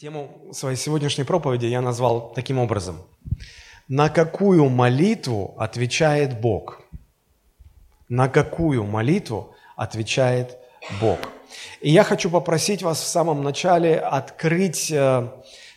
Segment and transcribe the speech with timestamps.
[0.00, 3.02] Тему своей сегодняшней проповеди я назвал таким образом.
[3.88, 6.82] На какую молитву отвечает Бог?
[8.08, 10.56] На какую молитву отвечает
[11.00, 11.18] Бог?
[11.80, 14.94] И я хочу попросить вас в самом начале открыть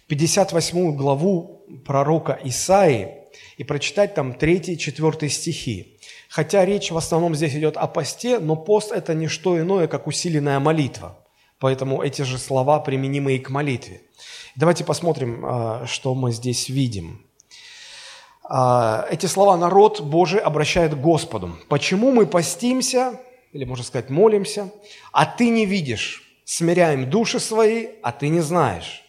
[0.08, 3.24] 58 э, главу пророка Исаии
[3.58, 5.98] и прочитать там 3-4 стихи.
[6.30, 10.06] Хотя речь в основном здесь идет о посте, но пост– это не что иное, как
[10.06, 11.18] усиленная молитва.
[11.62, 14.02] Поэтому эти же слова применимы и к молитве.
[14.56, 17.24] Давайте посмотрим, а, что мы здесь видим.
[18.44, 21.56] А, эти слова народ Божий обращает к Господу.
[21.70, 23.22] Почему мы постимся,
[23.54, 24.72] или можно сказать молимся,
[25.12, 29.04] а ты не видишь, смиряем души свои, а ты не знаешь.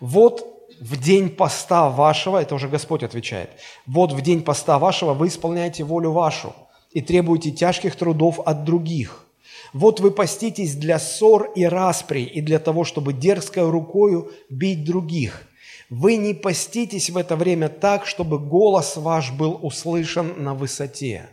[0.00, 0.44] Вот
[0.80, 3.50] в день поста вашего, это уже Господь отвечает,
[3.86, 6.52] вот в день поста вашего вы исполняете волю вашу
[6.90, 9.24] и требуете тяжких трудов от других–
[9.72, 15.46] вот вы поститесь для ссор и распри, и для того, чтобы дерзкой рукою бить других.
[15.88, 21.28] Вы не поститесь в это время так, чтобы голос ваш был услышан на высоте.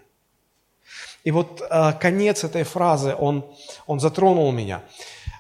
[1.24, 3.46] И вот э, конец этой фразы, он,
[3.88, 4.84] он затронул меня.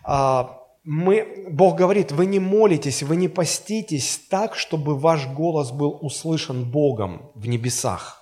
[0.05, 0.43] Э,
[0.83, 6.63] мы, Бог говорит, вы не молитесь, вы не поститесь так, чтобы ваш голос был услышан
[6.63, 8.18] Богом в небесах.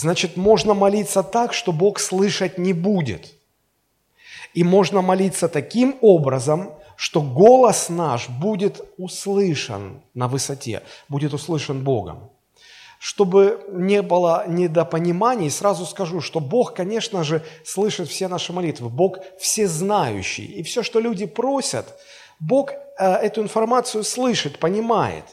[0.00, 3.34] Значит, можно молиться так, что Бог слышать не будет.
[4.54, 12.30] И можно молиться таким образом, что голос наш будет услышан на высоте, будет услышан Богом.
[12.98, 18.88] Чтобы не было недопониманий, сразу скажу, что Бог, конечно же, слышит все наши молитвы.
[18.88, 20.46] Бог всезнающий.
[20.46, 21.86] И все, что люди просят,
[22.38, 22.76] Бог э,
[23.16, 25.24] эту информацию слышит, понимает.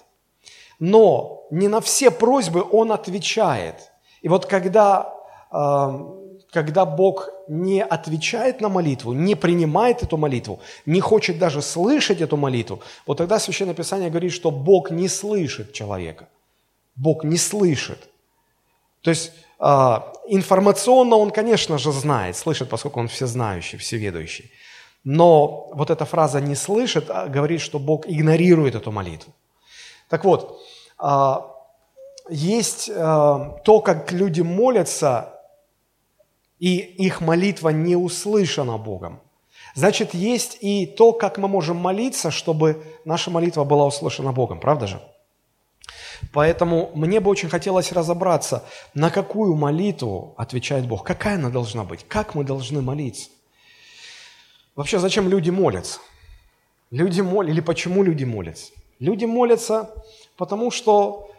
[0.78, 3.92] Но не на все просьбы Он отвечает–
[4.28, 5.14] и вот когда,
[6.52, 12.36] когда Бог не отвечает на молитву, не принимает эту молитву, не хочет даже слышать эту
[12.36, 16.28] молитву, вот тогда Священное Писание говорит, что Бог не слышит человека.
[16.98, 18.10] Бог не слышит.
[19.02, 24.52] То есть а, информационно он, конечно же, знает, слышит, поскольку он всезнающий, всеведущий.
[25.06, 29.32] Но вот эта фраза «не слышит» а, говорит, что Бог игнорирует эту молитву.
[30.10, 30.60] Так вот,
[30.98, 31.57] а,
[32.30, 35.34] есть э, то, как люди молятся,
[36.60, 39.20] и их молитва не услышана Богом.
[39.76, 44.88] Значит, есть и то, как мы можем молиться, чтобы наша молитва была услышана Богом, правда
[44.88, 45.02] же?
[46.34, 52.06] Поэтому мне бы очень хотелось разобраться, на какую молитву отвечает Бог, какая она должна быть,
[52.08, 53.30] как мы должны молиться.
[54.76, 56.00] Вообще, зачем люди молятся?
[56.90, 58.72] Люди молятся, или почему люди молятся?
[59.00, 59.92] Люди молятся,
[60.38, 61.30] потому что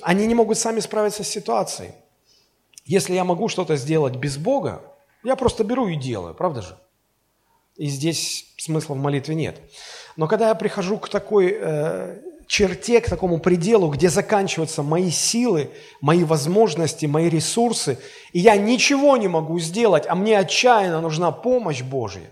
[0.00, 1.92] они не могут сами справиться с ситуацией.
[2.84, 4.82] Если я могу что-то сделать без Бога,
[5.22, 6.78] я просто беру и делаю, правда же?
[7.76, 9.60] И здесь смысла в молитве нет.
[10.16, 15.70] Но когда я прихожу к такой э, черте, к такому пределу, где заканчиваются мои силы,
[16.00, 17.98] мои возможности, мои ресурсы,
[18.32, 22.30] и я ничего не могу сделать, а мне отчаянно нужна помощь Божья,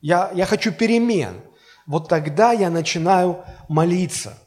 [0.00, 1.40] я, я хочу перемен,
[1.86, 4.38] вот тогда я начинаю молиться.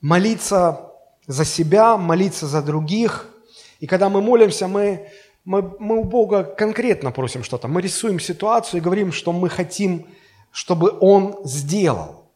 [0.00, 0.85] Молиться
[1.26, 3.28] за себя, молиться за других.
[3.80, 5.08] И когда мы молимся, мы,
[5.44, 7.68] мы, мы у Бога конкретно просим что-то.
[7.68, 10.06] Мы рисуем ситуацию и говорим, что мы хотим,
[10.50, 12.26] чтобы Он сделал.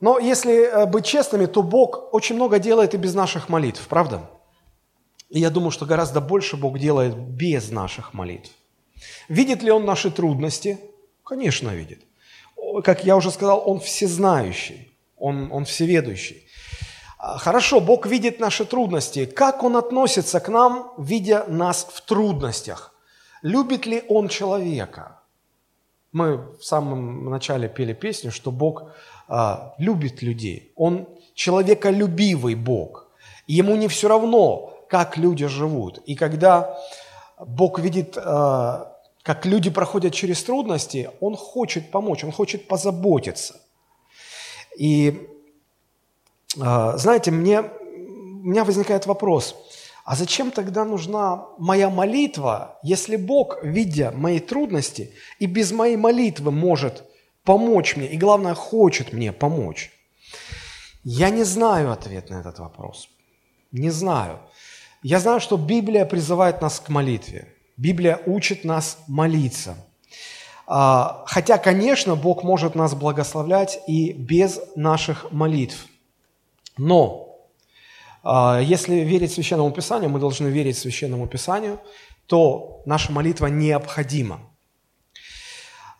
[0.00, 4.30] Но если э, быть честными, то Бог очень много делает и без наших молитв, правда?
[5.28, 8.50] И я думаю, что гораздо больше Бог делает без наших молитв.
[9.28, 10.78] Видит ли Он наши трудности?
[11.24, 12.00] Конечно, видит.
[12.84, 16.47] Как я уже сказал, Он всезнающий, Он, он всеведущий.
[17.18, 19.26] А, хорошо, Бог видит наши трудности.
[19.26, 22.94] Как Он относится к нам, видя нас в трудностях?
[23.42, 25.20] Любит ли Он человека?
[26.12, 28.92] Мы в самом начале пели песню, что Бог
[29.26, 30.72] а, любит людей.
[30.76, 33.08] Он человеколюбивый Бог.
[33.46, 35.98] Ему не все равно, как люди живут.
[36.06, 36.78] И когда
[37.38, 43.56] Бог видит, а, как люди проходят через трудности, Он хочет помочь, Он хочет позаботиться.
[44.78, 45.28] И
[46.54, 49.54] знаете, мне, у меня возникает вопрос,
[50.04, 56.50] а зачем тогда нужна моя молитва, если Бог, видя мои трудности, и без моей молитвы
[56.50, 57.04] может
[57.44, 59.90] помочь мне, и главное, хочет мне помочь?
[61.04, 63.08] Я не знаю ответ на этот вопрос.
[63.70, 64.38] Не знаю.
[65.02, 67.54] Я знаю, что Библия призывает нас к молитве.
[67.76, 69.76] Библия учит нас молиться.
[70.66, 75.86] А, хотя, конечно, Бог может нас благословлять и без наших молитв–
[76.78, 77.36] но
[78.22, 81.80] а, если верить Священному Писанию, мы должны верить Священному Писанию,
[82.26, 84.40] то наша молитва необходима.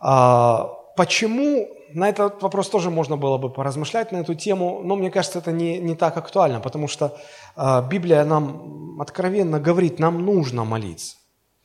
[0.00, 5.10] А, почему на этот вопрос тоже можно было бы поразмышлять на эту тему, но мне
[5.10, 7.16] кажется, это не, не так актуально, потому что
[7.56, 11.16] э, Библия нам откровенно говорит, нам нужно молиться.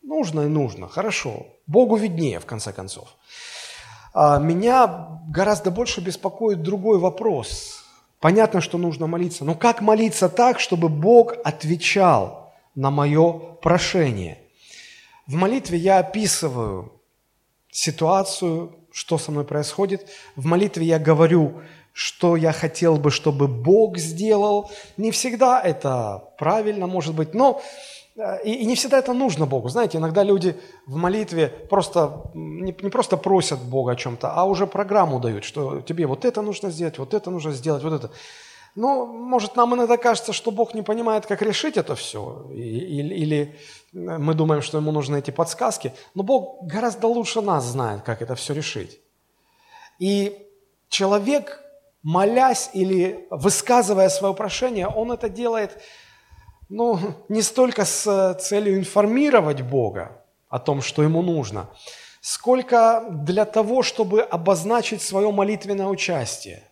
[0.02, 1.48] Нужно и нужно, хорошо.
[1.68, 3.08] Богу виднее, в конце концов.
[4.14, 7.83] А меня гораздо больше беспокоит другой вопрос.
[8.24, 14.38] Понятно, что нужно молиться, но как молиться так, чтобы Бог отвечал на мое прошение?
[15.28, 17.02] В молитве я описываю
[17.70, 20.08] ситуацию, что со мной происходит.
[20.38, 21.60] В молитве я говорю,
[21.92, 24.72] что я хотел бы, чтобы Бог сделал.
[24.96, 27.62] Не всегда это правильно, может быть, но
[28.44, 29.70] и, и не всегда это нужно Богу.
[29.70, 30.56] Знаете, иногда люди
[30.86, 35.82] в молитве просто не, не просто просят Бога о чем-то, а уже программу дают, что
[35.82, 38.12] тебе вот это нужно сделать, вот это нужно сделать, вот это.
[38.76, 43.56] Ну, может, нам иногда кажется, что Бог не понимает, как решить это все, или, или
[43.92, 48.34] мы думаем, что ему нужны эти подсказки, но Бог гораздо лучше нас знает, как это
[48.36, 49.00] все решить.
[50.00, 50.38] И
[50.90, 51.62] человек,
[52.02, 55.80] молясь или высказывая свое прошение, он это делает
[56.74, 57.00] ну,
[57.30, 61.70] не столько с э, целью информировать Бога о том, что ему нужно,
[62.20, 66.64] сколько для того, чтобы обозначить свое молитвенное участие.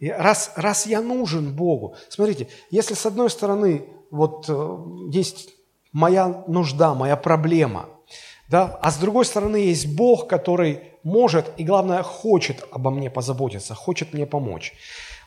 [0.00, 4.78] И раз, раз я нужен Богу, смотрите, если с одной стороны вот э,
[5.12, 5.50] есть
[5.92, 7.88] моя нужда, моя проблема,
[8.48, 13.76] да, а с другой стороны есть Бог, который может и, главное, хочет обо мне позаботиться,
[13.76, 14.74] хочет мне помочь.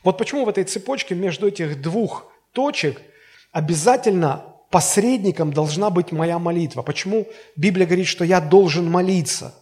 [0.03, 3.01] Вот почему в этой цепочке между этих двух точек–
[3.55, 6.81] обязательно посредником должна быть моя молитва.
[6.81, 7.25] Почему
[7.55, 9.55] Библия говорит, что я должен молиться?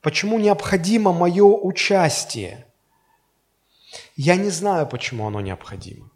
[0.00, 2.64] Почему необходимо мое участие?
[4.14, 6.08] Я не знаю, почему оно необходимо.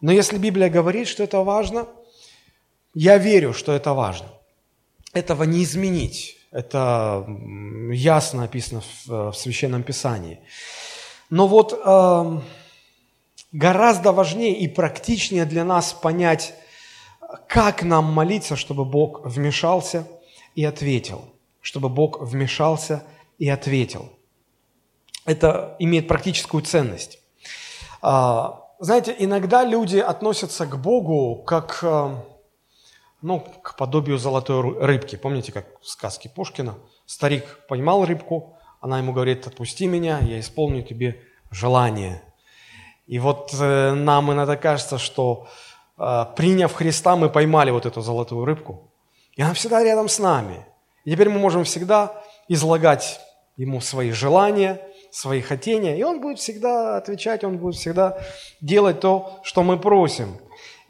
[0.00, 1.88] Но если Библия говорит, что это важно,
[2.94, 4.28] я верю, что это важно.
[5.12, 6.36] Этого не изменить.
[6.52, 7.26] Это
[7.90, 10.38] ясно описано в, в Священном Писании.
[11.28, 12.40] Но вот э,
[13.52, 16.54] гораздо важнее и практичнее для нас понять,
[17.46, 20.06] как нам молиться, чтобы Бог вмешался
[20.54, 21.24] и ответил.
[21.60, 23.04] Чтобы Бог вмешался
[23.38, 24.10] и ответил.
[25.24, 27.20] Это имеет практическую ценность.
[28.00, 32.24] А, знаете, иногда люди относятся к Богу как а,
[33.22, 35.16] ну, к подобию золотой рыбки.
[35.16, 36.74] Помните, как в сказке Пушкина?
[37.06, 42.22] Старик поймал рыбку, она ему говорит, отпусти меня, я исполню тебе желание.
[43.06, 45.46] И вот э, нам иногда кажется, что
[45.98, 48.90] э, приняв Христа, мы поймали вот эту золотую рыбку.
[49.34, 50.66] И она всегда рядом с нами.
[51.04, 53.20] И теперь мы можем всегда излагать
[53.56, 58.18] ему свои желания, свои хотения, и он будет всегда отвечать, он будет всегда
[58.60, 60.38] делать то, что мы просим.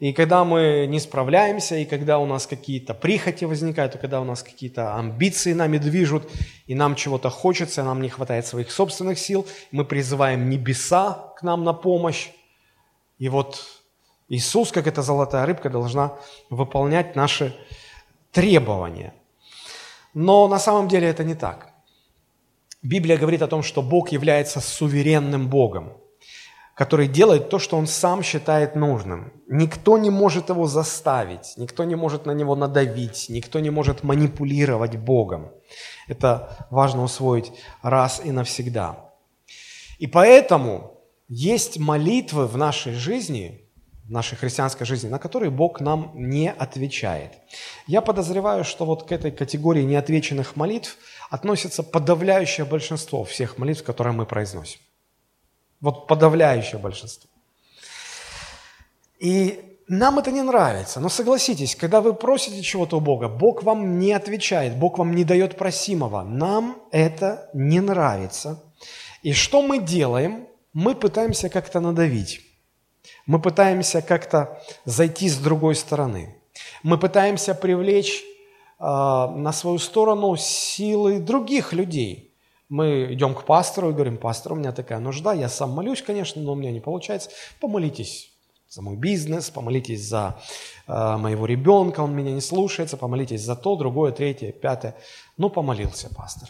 [0.03, 4.25] И когда мы не справляемся, и когда у нас какие-то прихоти возникают, и когда у
[4.25, 6.29] нас какие-то амбиции нами движут,
[6.67, 11.63] и нам чего-то хочется, нам не хватает своих собственных сил, мы призываем небеса к нам
[11.63, 12.31] на помощь.
[13.17, 13.65] И вот
[14.27, 16.11] Иисус, как эта золотая рыбка, должна
[16.49, 17.55] выполнять наши
[18.33, 19.13] требования.
[20.13, 21.69] Но на самом деле это не так.
[22.81, 25.93] Библия говорит о том, что Бог является суверенным Богом
[26.75, 29.31] который делает то, что он сам считает нужным.
[29.47, 34.97] Никто не может его заставить, никто не может на него надавить, никто не может манипулировать
[34.97, 35.51] Богом.
[36.07, 37.51] Это важно усвоить
[37.83, 39.11] раз и навсегда.
[39.99, 43.69] И поэтому есть молитвы в нашей жизни,
[44.05, 47.31] в нашей христианской жизни, на которые Бог нам не отвечает.
[47.87, 50.97] Я подозреваю, что вот к этой категории неотвеченных молитв
[51.29, 54.79] относится подавляющее большинство всех молитв, которые мы произносим.
[55.83, 57.29] Вот подавляющее большинство.
[59.19, 61.01] И нам это не нравится.
[61.01, 65.25] Но согласитесь, когда вы просите чего-то у Бога, Бог вам не отвечает, Бог вам не
[65.25, 66.23] дает просимого.
[66.23, 68.63] Нам это не нравится.
[69.23, 70.47] И что мы делаем?
[70.71, 72.39] Мы пытаемся как-то надавить.
[73.25, 76.37] Мы пытаемся как-то зайти с другой стороны.
[76.81, 78.23] Мы пытаемся привлечь
[78.79, 82.29] э, на свою сторону силы других людей–
[82.69, 86.41] мы идем к пастору и говорим, пастор, у меня такая нужда, я сам молюсь, конечно,
[86.41, 87.29] но у меня не получается.
[87.59, 88.33] Помолитесь
[88.69, 90.39] за мой бизнес, помолитесь за
[90.87, 94.95] э, моего ребенка, он меня не слушается, помолитесь за то, другое, третье, пятое.
[95.37, 96.49] Ну, помолился пастор.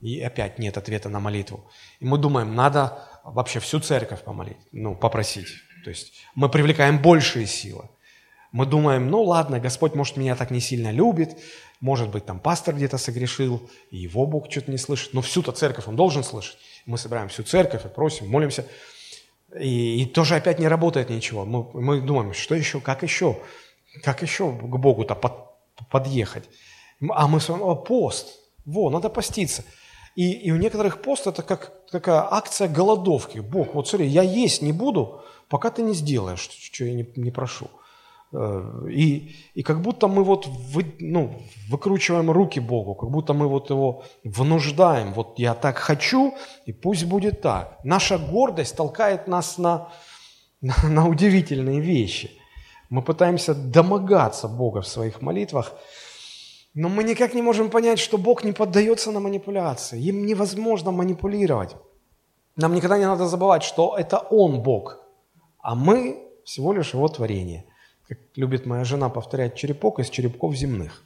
[0.00, 1.68] И опять нет ответа на молитву.
[1.98, 5.48] И мы думаем, надо вообще всю церковь помолить, ну, попросить.
[5.82, 7.88] То есть мы привлекаем большие силы.
[8.54, 11.36] Мы думаем, ну ладно, Господь, может, меня так не сильно любит,
[11.80, 15.88] может быть, там пастор где-то согрешил, и его Бог что-то не слышит, но всю-то церковь
[15.88, 16.56] он должен слышать.
[16.86, 18.64] Мы собираем всю церковь и просим, молимся,
[19.58, 21.44] и, и тоже опять не работает ничего.
[21.44, 23.40] Мы, мы думаем, что еще, как еще,
[24.04, 25.32] как еще к Богу-то под,
[25.90, 26.44] подъехать.
[27.10, 29.64] А мы с вами, пост, во, надо поститься.
[30.14, 33.40] И, и у некоторых пост это как такая акция голодовки.
[33.40, 37.32] Бог, вот смотри, я есть не буду, пока ты не сделаешь, что я не, не
[37.32, 37.68] прошу.
[38.34, 43.46] Э, и, и как будто мы вот вы, ну, выкручиваем руки Богу, как будто мы
[43.46, 45.12] вот его вынуждаем.
[45.12, 46.34] Вот я так хочу,
[46.66, 47.78] и пусть будет так.
[47.84, 49.88] Наша гордость толкает нас на,
[50.60, 52.30] на, на удивительные вещи.
[52.90, 55.72] Мы пытаемся домогаться Бога в своих молитвах,
[56.74, 60.00] но мы никак не можем понять, что Бог не поддается на манипуляции.
[60.00, 61.76] Им невозможно манипулировать.
[62.56, 64.98] Нам никогда не надо забывать, что это Он Бог,
[65.58, 67.64] а мы всего лишь Его творение.
[68.08, 71.02] Как любит моя жена повторять, черепок из черепков земных.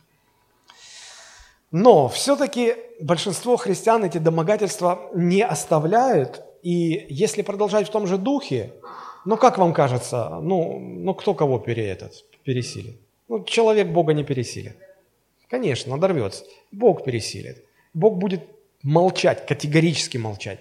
[1.70, 6.42] Но все-таки большинство христиан эти домогательства не оставляют.
[6.62, 8.72] И если продолжать в том же духе,
[9.24, 12.98] ну как вам кажется, ну, ну кто кого пере, этот, пересилит?
[13.28, 14.76] Ну, человек Бога не пересилит.
[15.48, 16.44] Конечно, надорвется.
[16.72, 17.64] Бог пересилит.
[17.94, 18.42] Бог будет
[18.82, 20.60] молчать, категорически молчать.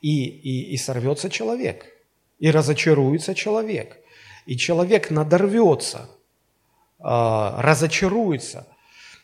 [0.00, 1.86] И, и, и сорвется человек.
[2.38, 3.98] И разочаруется человек.
[4.48, 6.08] И человек надорвется,
[6.98, 8.66] а, разочаруется.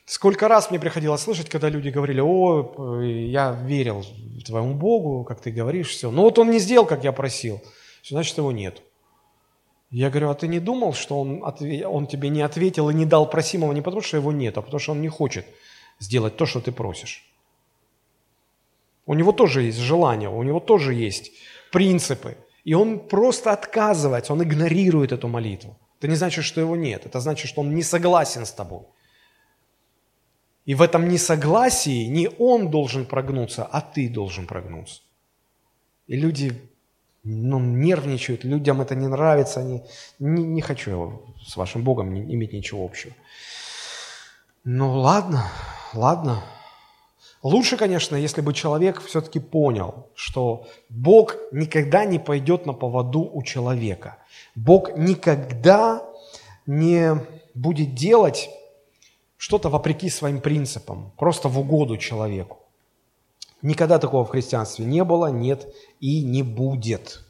[0.05, 4.05] Сколько раз мне приходилось слышать, когда люди говорили, о, я верил
[4.45, 6.11] твоему Богу, как ты говоришь, все.
[6.11, 7.63] Но вот он не сделал, как я просил.
[8.07, 8.83] Значит, его нет.
[9.91, 13.27] Я говорю, а ты не думал, что он, он тебе не ответил и не дал
[13.27, 15.47] просимого не потому, что его нет, а потому, что он не хочет
[16.01, 17.25] сделать то, что ты просишь?
[19.07, 21.33] У него тоже есть желание, у него тоже есть
[21.73, 22.37] принципы.
[22.65, 25.77] И он просто отказывается, он игнорирует эту молитву.
[25.99, 27.07] Это не значит, что его нет.
[27.07, 28.83] Это значит, что он не согласен с тобой.
[30.65, 35.03] И в этом несогласии не он должен прогнуться, а ты должен прогнуться.
[36.07, 36.53] И люди
[37.23, 39.83] ну, нервничают, людям это не нравится, они,
[40.19, 43.13] не, не хочу с вашим Богом иметь ничего общего.
[44.65, 45.51] Ну ладно,
[45.93, 46.43] ладно.
[47.45, 53.43] Лучше, конечно, если бы человек все-таки понял, что Бог никогда не пойдет на поводу у
[53.43, 54.17] человека.
[54.55, 56.03] Бог никогда
[56.65, 57.21] не
[57.55, 58.49] будет делать
[59.37, 62.61] что-то вопреки своим принципам, просто в угоду человеку.
[63.61, 65.69] Никогда такого в христианстве не было, нет
[66.01, 67.27] и не будет.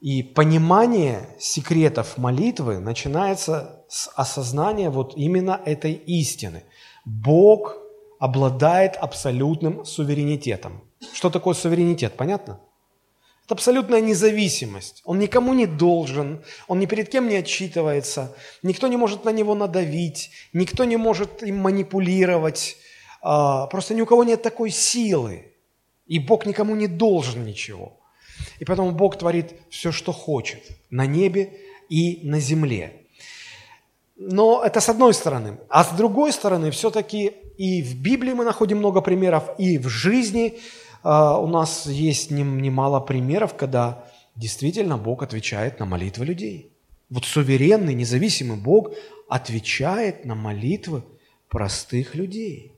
[0.00, 6.64] И понимание секретов молитвы начинается с осознания вот именно этой истины.
[7.04, 7.83] Бог
[8.18, 10.82] обладает абсолютным суверенитетом.
[11.12, 12.14] Что такое суверенитет?
[12.16, 12.60] Понятно?
[13.44, 15.02] Это абсолютная независимость.
[15.04, 19.54] Он никому не должен, он ни перед кем не отчитывается, никто не может на него
[19.54, 22.78] надавить, никто не может им манипулировать,
[23.20, 25.52] а, просто ни у кого нет такой силы.
[26.06, 28.00] И Бог никому не должен ничего.
[28.60, 31.52] И поэтому Бог творит все, что хочет на небе
[31.90, 33.03] и на земле.
[34.16, 35.58] Но это с одной стороны.
[35.68, 40.58] А с другой стороны, все-таки и в Библии мы находим много примеров, и в жизни
[41.02, 44.04] э, у нас есть немало примеров, когда
[44.36, 46.72] действительно Бог отвечает на молитвы людей.
[47.10, 48.90] Вот суверенный, независимый Бог
[49.28, 51.02] отвечает на молитвы
[51.48, 52.72] простых людей.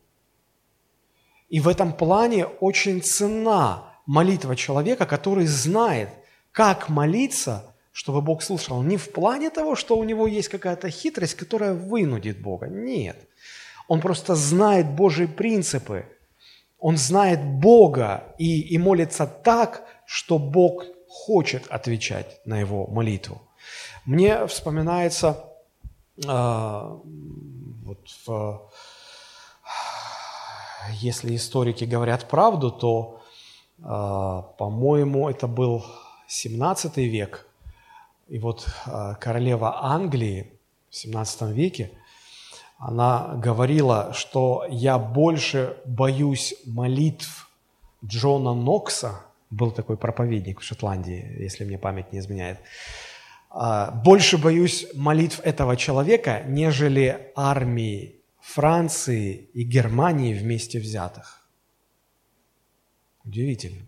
[1.48, 6.10] И в этом плане очень цена молитва человека, который знает,
[6.52, 8.82] как молиться, чтобы Бог слышал.
[8.82, 12.66] Не в плане того, что у него есть какая-то хитрость, которая вынудит Бога.
[12.66, 13.16] Нет.
[13.88, 16.04] Он просто знает Божьи принципы.
[16.78, 23.40] Он знает Бога и, и молится так, что Бог хочет отвечать на его молитву.
[24.04, 25.46] Мне вспоминается
[26.22, 28.60] э, вот в
[31.00, 33.22] если историки говорят правду, то,
[33.82, 35.82] а, по-моему, это был
[36.28, 37.46] 17 век.
[38.28, 40.52] И вот а, королева Англии
[40.90, 41.92] в 17 веке,
[42.78, 47.48] она говорила, что я больше боюсь молитв
[48.04, 52.58] Джона Нокса, был такой проповедник в Шотландии, если мне память не изменяет,
[53.48, 61.48] а, больше боюсь молитв этого человека, нежели армии Франции и Германии вместе взятых.
[63.24, 63.86] Удивительно.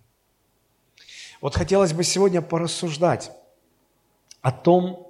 [1.40, 3.30] Вот хотелось бы сегодня порассуждать
[4.42, 5.06] о том,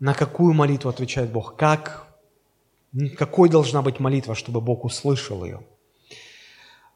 [0.00, 2.06] на какую молитву отвечает Бог, как,
[3.16, 5.60] какой должна быть молитва, чтобы Бог услышал ее.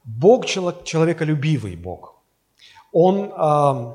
[0.05, 2.17] Бог человеколюбивый Бог.
[2.93, 3.95] Он э,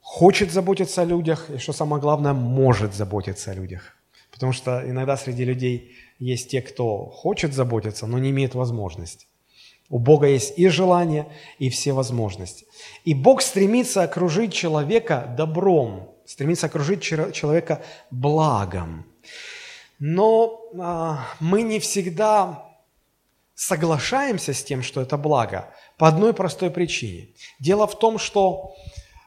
[0.00, 3.96] хочет заботиться о людях, и что самое главное, может заботиться о людях.
[4.30, 9.26] Потому что иногда среди людей есть те, кто хочет заботиться, но не имеет возможности.
[9.88, 11.26] У Бога есть и желание,
[11.58, 12.66] и все возможности.
[13.04, 19.06] И Бог стремится окружить человека добром, стремится окружить человека благом.
[19.98, 22.66] Но а, мы не всегда
[23.54, 27.28] соглашаемся с тем, что это благо, по одной простой причине.
[27.58, 28.74] Дело в том, что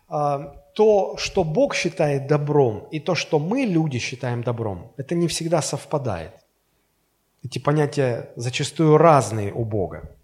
[0.08, 5.28] э, то, что Бог считает добром, и то, что мы, люди, считаем добром, это не
[5.28, 6.34] всегда совпадает.
[7.44, 10.16] Эти понятия зачастую разные у Бога.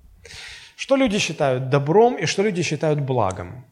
[0.75, 3.65] Что люди считают добром и что люди считают благом?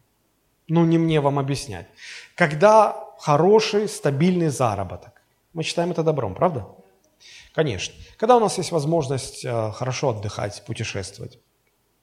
[0.67, 1.88] Ну, не мне вам объяснять.
[2.36, 5.22] Когда хороший, стабильный заработок,
[5.53, 6.65] мы считаем это добром, правда?
[7.53, 7.93] Конечно.
[8.17, 11.39] Когда у нас есть возможность э, хорошо отдыхать, путешествовать,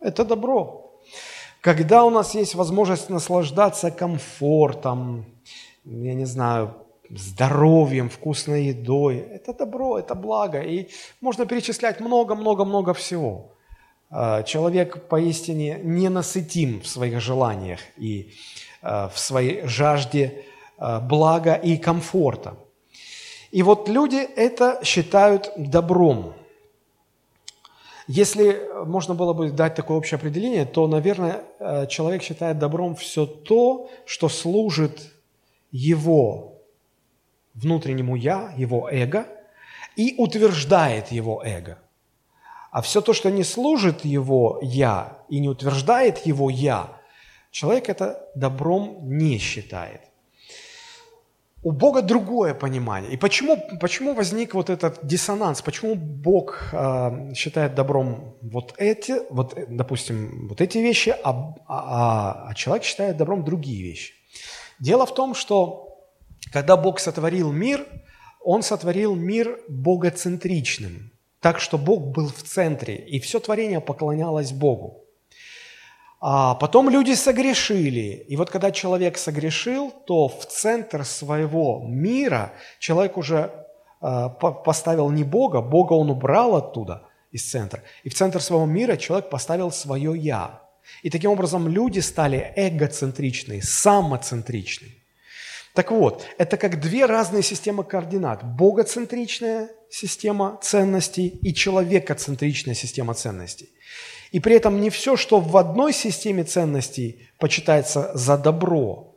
[0.00, 1.00] это добро.
[1.60, 5.24] Когда у нас есть возможность наслаждаться комфортом,
[5.84, 6.74] я не знаю,
[7.10, 10.60] здоровьем, вкусной едой, это добро, это благо.
[10.60, 10.88] И
[11.20, 13.52] можно перечислять много-много-много всего.
[14.10, 18.32] Э, человек поистине ненасытим в своих желаниях и
[18.82, 20.44] э, в своей жажде
[20.78, 22.56] блага и комфорта.
[23.50, 26.32] И вот люди это считают добром.
[28.06, 31.44] Если можно было бы дать такое общее определение, то, наверное,
[31.88, 35.12] человек считает добром все то, что служит
[35.70, 36.50] его
[37.52, 39.26] внутреннему «я», его эго,
[39.96, 41.78] и утверждает его эго.
[42.70, 47.00] А все то, что не служит его «я» и не утверждает его «я»,
[47.50, 50.02] человек это добром не считает.
[51.62, 53.12] У Бога другое понимание.
[53.12, 55.60] И почему, почему возник вот этот диссонанс?
[55.60, 62.54] Почему Бог э, считает добром вот эти, вот, допустим, вот эти вещи, а, а, а
[62.54, 64.14] человек считает добром другие вещи?
[64.78, 65.98] Дело в том, что
[66.50, 67.86] когда Бог сотворил мир,
[68.42, 75.04] Он сотворил мир богоцентричным, так что Бог был в центре, и все творение поклонялось Богу.
[76.20, 78.26] А потом люди согрешили.
[78.28, 83.50] И вот когда человек согрешил, то в центр своего мира человек уже
[84.02, 84.28] э,
[84.64, 87.82] поставил не Бога, Бога он убрал оттуда, из центра.
[88.04, 90.60] И в центр своего мира человек поставил свое «я».
[91.02, 94.99] И таким образом люди стали эгоцентричны, самоцентричны.
[95.74, 98.42] Так вот, это как две разные системы координат.
[98.42, 103.70] Богоцентричная система ценностей и человекоцентричная система ценностей.
[104.32, 109.14] И при этом не все, что в одной системе ценностей почитается за добро,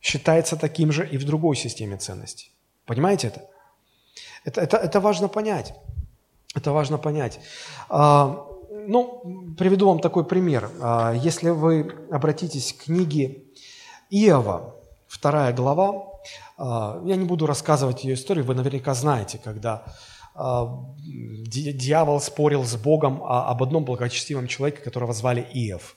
[0.00, 2.50] считается таким же и в другой системе ценностей.
[2.84, 3.48] Понимаете это?
[4.44, 5.74] Это, это, это важно понять.
[6.54, 7.40] Это важно понять.
[7.88, 8.46] А,
[8.86, 10.70] ну, приведу вам такой пример.
[10.80, 13.44] А, если вы обратитесь к книге
[14.10, 14.73] Иова,
[15.14, 16.08] вторая глава,
[16.58, 19.84] а, я не буду рассказывать ее историю, вы наверняка знаете, когда
[20.34, 20.66] а,
[20.98, 25.96] дьявол спорил с Богом об одном благочестивом человеке, которого звали Иов.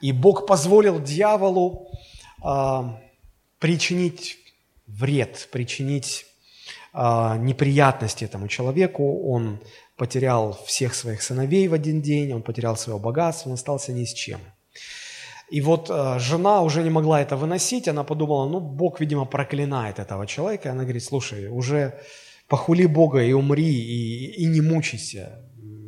[0.00, 1.90] И Бог позволил дьяволу
[2.42, 2.98] а,
[3.58, 4.38] причинить
[4.86, 6.26] вред, причинить
[6.96, 9.28] неприятности этому человеку.
[9.28, 9.58] Он
[9.96, 14.12] потерял всех своих сыновей в один день, он потерял свое богатство, он остался ни с
[14.12, 14.40] чем.
[15.54, 15.88] И вот
[16.18, 20.68] жена уже не могла это выносить, она подумала, ну, Бог, видимо, проклинает этого человека.
[20.68, 21.92] И она говорит, слушай, уже
[22.48, 25.44] похули Бога и умри, и, и не мучайся.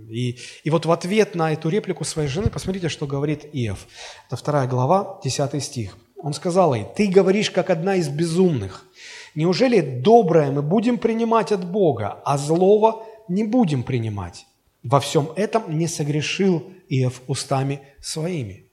[0.09, 3.89] И, и вот в ответ на эту реплику своей жены, посмотрите, что говорит Иов.
[4.29, 5.99] Это вторая глава, 10 стих.
[6.17, 8.87] Он сказал ей, ты говоришь, как одна из безумных.
[9.35, 14.47] Неужели доброе мы будем принимать от Бога, а злого не будем принимать?
[14.85, 18.66] Во всем этом не согрешил Иов устами своими.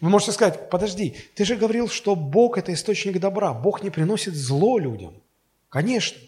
[0.00, 4.34] Вы можете сказать, подожди, ты же говорил, что Бог– это источник добра, Бог не приносит
[4.34, 5.22] зло людям.
[5.68, 6.18] Конечно.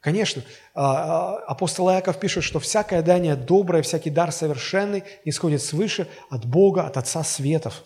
[0.00, 6.06] Конечно, а, а, апостол Иаков пишет, что всякое дание доброе, всякий дар совершенный исходит свыше
[6.30, 7.82] от Бога, от Отца Светов.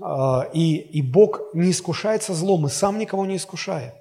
[0.00, 3.94] А, и, и Бог не искушается злом, и сам никого не искушает.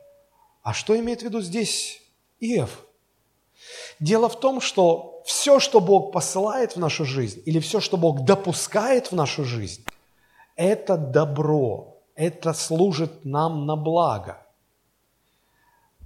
[0.62, 2.00] А что имеет в виду здесь
[2.40, 2.86] Иов?
[4.00, 8.24] Дело в том, что все, что Бог посылает в нашу жизнь, или все, что Бог
[8.24, 9.84] допускает в нашу жизнь,
[10.58, 14.41] это добро, это служит нам на благо–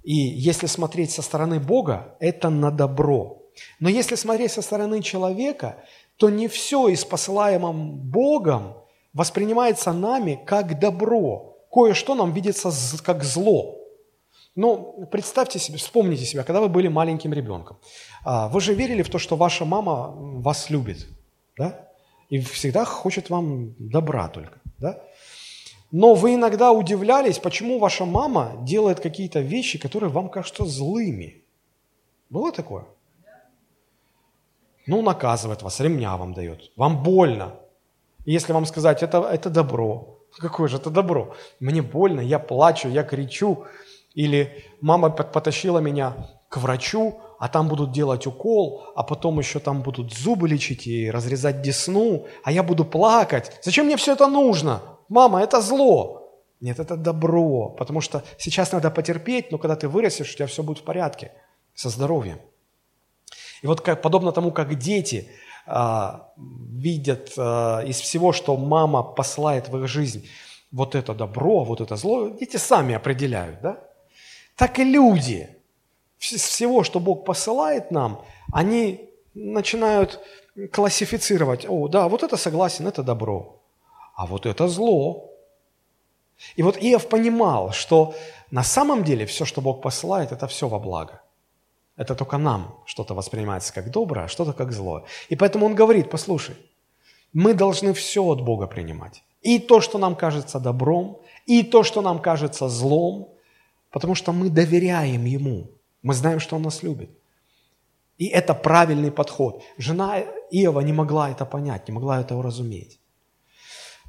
[0.02, 3.42] и если смотреть со стороны Бога, это на добро.
[3.80, 5.76] Но если смотреть со стороны человека,
[6.16, 8.74] то не все из посылаемым Богом
[9.12, 11.56] воспринимается нами как добро.
[11.70, 12.70] Кое-что нам видится
[13.02, 13.78] как зло.
[14.54, 17.78] Ну, представьте себе, вспомните себя, когда вы были маленьким ребенком.
[18.24, 21.06] А, вы же верили в то, что ваша мама вас любит,
[21.56, 21.88] да?
[22.32, 24.98] И всегда хочет вам добра только, да?
[25.90, 31.44] Но вы иногда удивлялись, почему ваша мама делает какие-то вещи, которые вам кажутся злыми.
[32.30, 32.86] Было такое?
[34.86, 36.72] Ну, наказывает вас, ремня вам дает.
[36.76, 37.52] Вам больно.
[38.24, 40.18] И если вам сказать, это, это добро.
[40.38, 41.34] Какое же это добро?
[41.60, 43.66] Мне больно, я плачу, я кричу.
[44.14, 49.82] Или мама потащила меня к врачу, а там будут делать укол, а потом еще там
[49.82, 53.50] будут зубы лечить и разрезать десну, а я буду плакать.
[53.64, 54.80] Зачем мне все это нужно?
[55.08, 56.38] Мама, это зло.
[56.60, 60.62] Нет, это добро, потому что сейчас надо потерпеть, но когда ты вырастешь, у тебя все
[60.62, 61.32] будет в порядке
[61.74, 62.38] со здоровьем.
[63.62, 65.28] И вот как, подобно тому, как дети
[65.66, 70.28] а, видят а, из всего, что мама посылает в их жизнь,
[70.70, 73.80] вот это добро, вот это зло, дети сами определяют, да?
[74.54, 75.61] Так и люди.
[76.22, 80.20] Всего, что Бог посылает нам, они начинают
[80.70, 83.60] классифицировать, о, да, вот это согласен, это добро,
[84.14, 85.30] а вот это зло.
[86.54, 88.14] И вот Иов понимал, что
[88.52, 91.22] на самом деле все, что Бог посылает, это все во благо.
[91.96, 95.02] Это только нам что-то воспринимается как доброе, а что-то как злое.
[95.28, 96.54] И поэтому он говорит, послушай,
[97.32, 99.24] мы должны все от Бога принимать.
[99.40, 103.28] И то, что нам кажется добром, и то, что нам кажется злом,
[103.90, 105.66] потому что мы доверяем Ему.
[106.02, 107.10] Мы знаем, что Он нас любит.
[108.18, 109.62] И это правильный подход.
[109.78, 113.00] Жена Иова не могла это понять, не могла это уразуметь.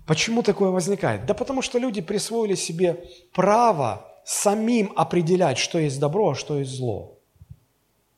[0.06, 1.26] Почему такое возникает?
[1.26, 6.72] Да потому что люди присвоили себе право самим определять, что есть добро, а что есть
[6.72, 7.20] зло.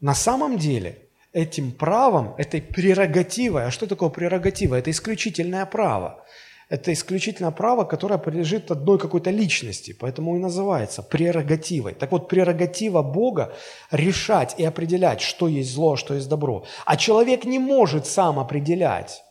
[0.01, 4.75] На самом деле этим правом, этой прерогативой, а что такое прерогатива?
[4.75, 6.23] Это исключительное право.
[6.67, 11.93] Это исключительно право, которое принадлежит одной какой-то личности, поэтому и называется прерогативой.
[11.93, 13.54] Так вот, прерогатива Бога–
[13.91, 16.65] решать и определять, что есть зло, а что есть добро.
[16.86, 19.23] А человек не может сам определять.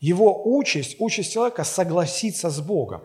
[0.00, 3.02] Его участь, участь человека– согласиться с Богом,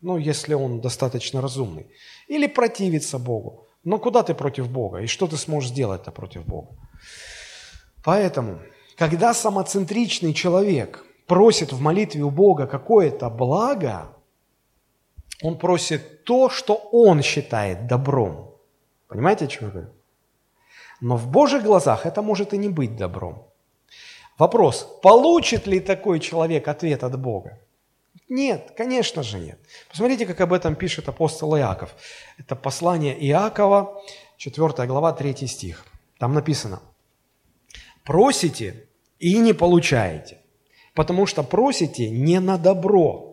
[0.00, 1.86] ну, если он достаточно разумный,
[2.28, 3.66] или противиться Богу.
[3.84, 5.00] Но куда ты против Бога?
[5.00, 6.76] И что ты сможешь сделать-то против Бога?
[8.04, 8.58] Поэтому,
[8.96, 14.14] когда самоцентричный человек просит в молитве у Бога какое-то благо,
[15.42, 18.54] он просит то, что он считает добром.
[19.08, 19.90] Понимаете, о чем я говорю?
[21.00, 23.48] Но в Божьих глазах это может и не быть добром.
[24.38, 27.58] Вопрос, получит ли такой человек ответ от Бога?
[28.28, 29.58] Нет, конечно же нет.
[29.90, 31.94] Посмотрите, как об этом пишет апостол Иаков.
[32.38, 34.00] Это послание Иакова,
[34.36, 35.84] 4 глава, 3 стих.
[36.18, 36.80] Там написано,
[38.04, 38.86] «Просите
[39.18, 40.41] и не получаете,
[40.94, 43.32] потому что просите не на добро».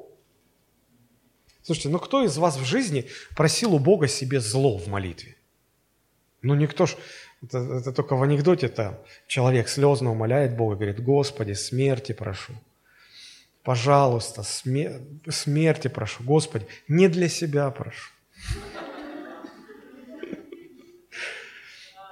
[1.62, 5.36] Слушайте, ну кто из вас в жизни просил у Бога себе зло в молитве?
[6.42, 6.96] Ну никто ж,
[7.44, 12.54] это, это только в анекдоте это человек слезно умоляет Бога, говорит, Господи, смерти прошу.
[13.64, 15.02] Пожалуйста, смер...
[15.30, 16.24] смерти прошу.
[16.24, 18.10] Господи, не для себя прошу.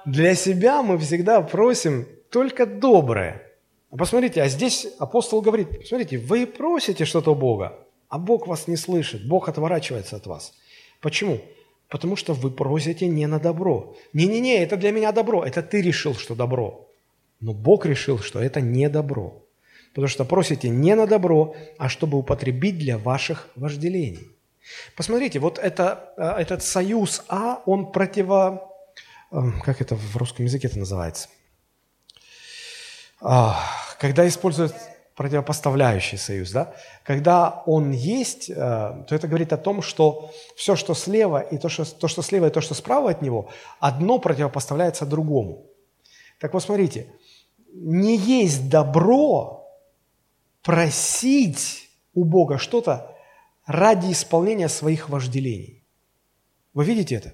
[0.06, 3.47] Для себя мы всегда просим только доброе.
[3.90, 8.68] А посмотрите, а здесь апостол говорит, посмотрите, вы просите что-то у Бога, а Бог вас
[8.68, 10.54] не слышит, Бог отворачивается от вас.
[11.00, 11.40] Почему?
[11.88, 13.96] Потому что вы просите не на добро.
[14.12, 15.42] Не-не-не, это для меня добро.
[15.42, 16.86] Это ты решил, что добро.
[17.40, 19.42] Но Бог решил, что это не добро.
[19.90, 24.28] Потому что просите не на добро, а чтобы употребить для ваших вожделений.
[24.96, 28.70] Посмотрите, вот это, э, этот союз А, он противо...
[29.32, 31.28] Э, как это в русском языке это называется?
[33.20, 34.74] Когда используют
[35.18, 36.74] противопоставляющий союз, да?
[37.02, 41.68] Когда он есть, э, то это говорит о том, что все, что слева, и то
[41.68, 43.50] что, то, что слева, и то, что справа от него,
[43.80, 45.66] одно противопоставляется другому.
[46.38, 47.12] Так вот, смотрите,
[47.72, 49.66] не есть добро
[50.62, 53.16] просить у Бога что-то
[53.66, 55.84] ради исполнения своих вожделений.
[56.74, 57.32] Вы видите это?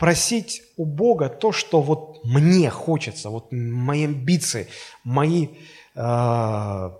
[0.00, 4.66] Просить у Бога то, что вот мне хочется, вот мои амбиции,
[5.04, 5.48] мои
[5.94, 6.90] э,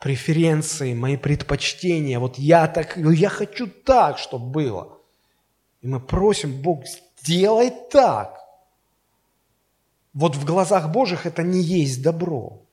[0.00, 2.18] преференции, мои предпочтения.
[2.18, 4.98] Вот я так, я хочу так, чтобы было.
[5.82, 6.82] И мы просим, Бог,
[7.22, 8.40] сделай так.
[10.12, 12.66] Вот в глазах Божьих это не есть добро.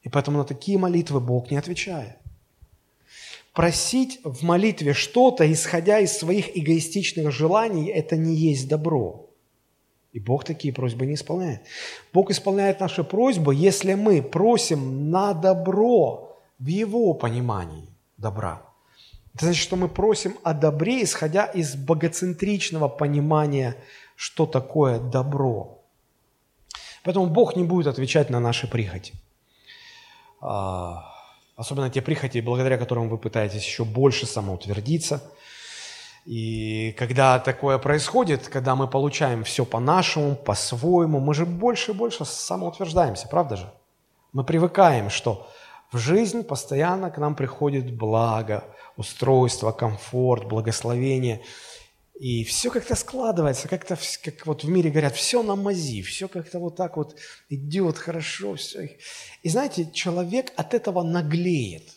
[0.00, 2.16] И поэтому на такие молитвы Бог не отвечает.
[3.52, 9.26] Просить в молитве что-то, исходя из своих эгоистичных желаний, это не есть добро.
[10.12, 11.62] И Бог такие просьбы не исполняет.
[12.12, 18.62] Бог исполняет наши просьбы, если мы просим на добро в Его понимании добра.
[19.34, 23.76] Это значит, что мы просим о добре, исходя из богоцентричного понимания,
[24.16, 25.78] что такое добро.
[27.04, 29.14] Поэтому Бог не будет отвечать на наши прихоти.
[31.60, 35.22] Особенно те прихоти, благодаря которым вы пытаетесь еще больше самоутвердиться–
[36.26, 42.24] и когда такое происходит, когда мы получаем все по-нашему, по-своему, мы же больше и больше
[42.24, 43.72] самоутверждаемся, правда же?
[44.32, 45.48] Мы привыкаем, что
[45.90, 48.64] в жизнь постоянно к нам приходит благо,
[48.96, 51.42] устройство, комфорт, благословение.
[52.20, 56.58] И все как-то складывается, как-то, как вот в мире говорят, все на мази, все как-то
[56.58, 57.16] вот так вот
[57.48, 58.56] идет хорошо.
[58.56, 58.98] Все.
[59.42, 61.90] И знаете, человек от этого наглеет,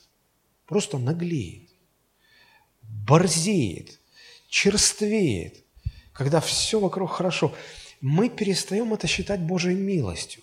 [0.65, 1.69] просто наглеет,
[2.81, 3.99] борзеет,
[4.47, 5.65] черствеет,
[6.13, 7.53] когда все вокруг хорошо.
[7.99, 10.41] Мы перестаем это считать Божьей милостью.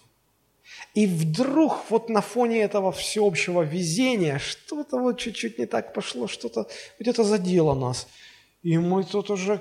[0.93, 6.69] И вдруг вот на фоне этого всеобщего везения что-то вот чуть-чуть не так пошло, что-то
[6.99, 8.07] где-то задело нас–
[8.63, 9.61] и мы тут уже,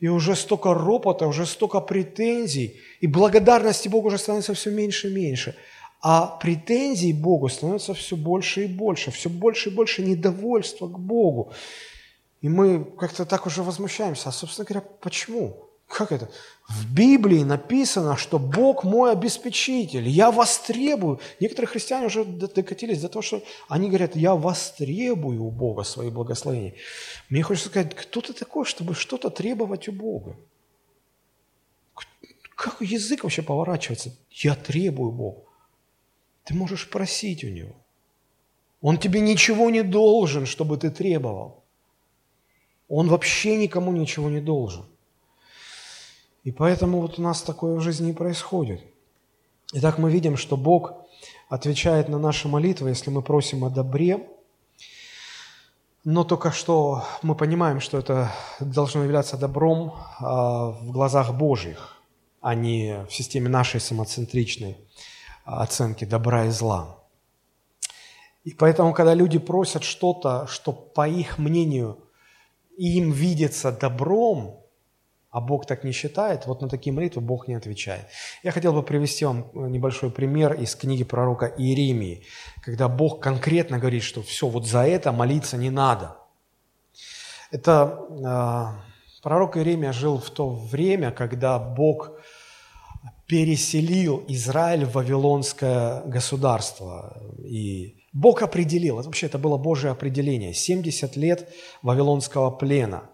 [0.00, 5.14] и уже столько ропота, уже столько претензий, и благодарности Богу уже становится все меньше и
[5.14, 5.56] меньше.
[6.00, 11.52] А претензий Богу становится все больше и больше, все больше и больше недовольства к Богу.
[12.42, 14.28] И мы как-то так уже возмущаемся.
[14.28, 15.63] А, собственно говоря, почему?
[15.88, 16.30] Как это?
[16.68, 21.20] В Библии написано, что Бог мой обеспечитель, я востребую.
[21.40, 26.74] Некоторые христиане уже докатились до того, что они говорят, я востребую у Бога свои благословения.
[27.28, 30.36] Мне хочется сказать, кто ты такой, чтобы что-то требовать у Бога?
[32.56, 34.16] Как язык вообще поворачивается?
[34.30, 35.42] Я требую Бога.
[36.44, 37.74] Ты можешь просить у Него.
[38.80, 41.64] Он тебе ничего не должен, чтобы ты требовал.
[42.88, 44.86] Он вообще никому ничего не должен.
[46.44, 48.82] И поэтому вот у нас такое в жизни и происходит.
[49.72, 50.92] Итак, мы видим, что Бог
[51.48, 54.28] отвечает на наши молитвы, если мы просим о добре,
[56.04, 58.30] но только что мы понимаем, что это
[58.60, 62.02] должно являться добром а, в глазах Божьих,
[62.42, 64.76] а не в системе нашей самоцентричной
[65.44, 66.98] оценки добра и зла.
[68.44, 71.98] И поэтому, когда люди просят что-то, что по их мнению
[72.76, 74.63] им видится добром,
[75.34, 78.06] а Бог так не считает, вот на такие молитвы Бог не отвечает.
[78.44, 82.22] Я хотел бы привести вам небольшой пример из книги пророка Иеремии,
[82.62, 86.16] когда Бог конкретно говорит, что все, вот за это молиться не надо.
[87.50, 92.12] Это э, пророк Иеремия жил в то время, когда Бог
[93.26, 97.20] переселил Израиль в Вавилонское государство.
[97.42, 101.48] И Бог определил, вообще это было Божье определение, 70 лет
[101.82, 103.10] Вавилонского плена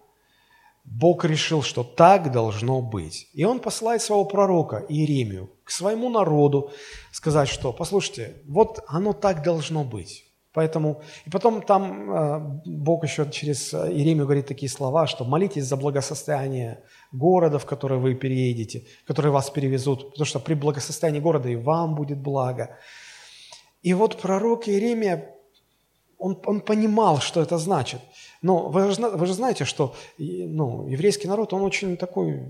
[0.83, 3.29] Бог решил, что так должно быть.
[3.33, 6.71] И он посылает своего пророка Иеремию к своему народу
[7.11, 10.25] сказать, что, послушайте, вот оно так должно быть.
[10.53, 15.77] Поэтому, и потом там э, Бог еще через Иеремию говорит такие слова, что молитесь за
[15.77, 21.55] благосостояние города, в который вы переедете, который вас перевезут, потому что при благосостоянии города и
[21.55, 22.77] вам будет благо.
[23.81, 25.35] И вот пророк Иеремия,
[26.21, 28.01] он, он понимал, что это значит–
[28.41, 32.41] но вы же, вы же знаете, что ну, еврейский народ, он очень такой,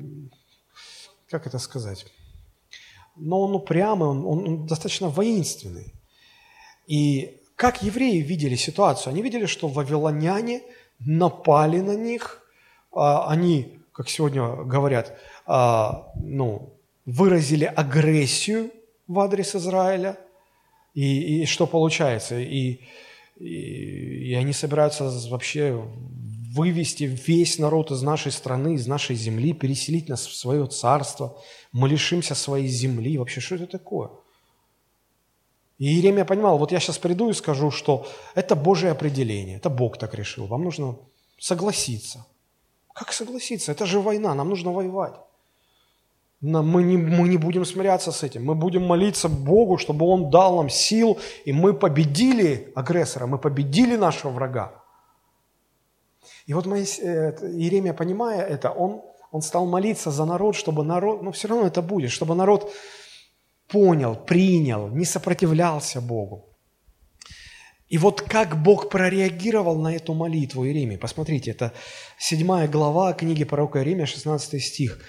[1.29, 2.05] как это сказать,
[3.17, 5.93] но он упрямый, он, он, он достаточно воинственный.
[6.87, 9.11] И как евреи видели ситуацию?
[9.11, 10.61] Они видели, что вавилоняне
[10.99, 12.41] напали на них,
[12.93, 16.73] а, они, как сегодня говорят, а, ну,
[17.05, 18.71] выразили агрессию
[19.07, 20.17] в адрес Израиля.
[20.93, 22.39] И, и что получается?
[22.39, 22.79] И
[23.41, 25.83] и, они собираются вообще
[26.53, 31.37] вывести весь народ из нашей страны, из нашей земли, переселить нас в свое царство.
[31.71, 33.17] Мы лишимся своей земли.
[33.17, 34.09] Вообще, что это такое?
[35.77, 39.97] И Иеремия понимал, вот я сейчас приду и скажу, что это Божье определение, это Бог
[39.97, 40.95] так решил, вам нужно
[41.39, 42.27] согласиться.
[42.93, 43.71] Как согласиться?
[43.71, 45.15] Это же война, нам нужно воевать.
[46.41, 48.45] Мы не, мы не будем смиряться с этим.
[48.45, 53.95] Мы будем молиться Богу, чтобы Он дал нам сил, и мы победили агрессора, мы победили
[53.95, 54.71] нашего врага.
[56.47, 59.01] И вот Иеремия, понимая это, он,
[59.31, 62.71] он стал молиться за народ, чтобы народ, ну все равно это будет, чтобы народ
[63.67, 66.47] понял, принял, не сопротивлялся Богу.
[67.87, 70.95] И вот как Бог прореагировал на эту молитву Иеремии.
[70.95, 71.73] Посмотрите, это
[72.17, 74.99] седьмая глава книги пророка Иеремия, 16 стих.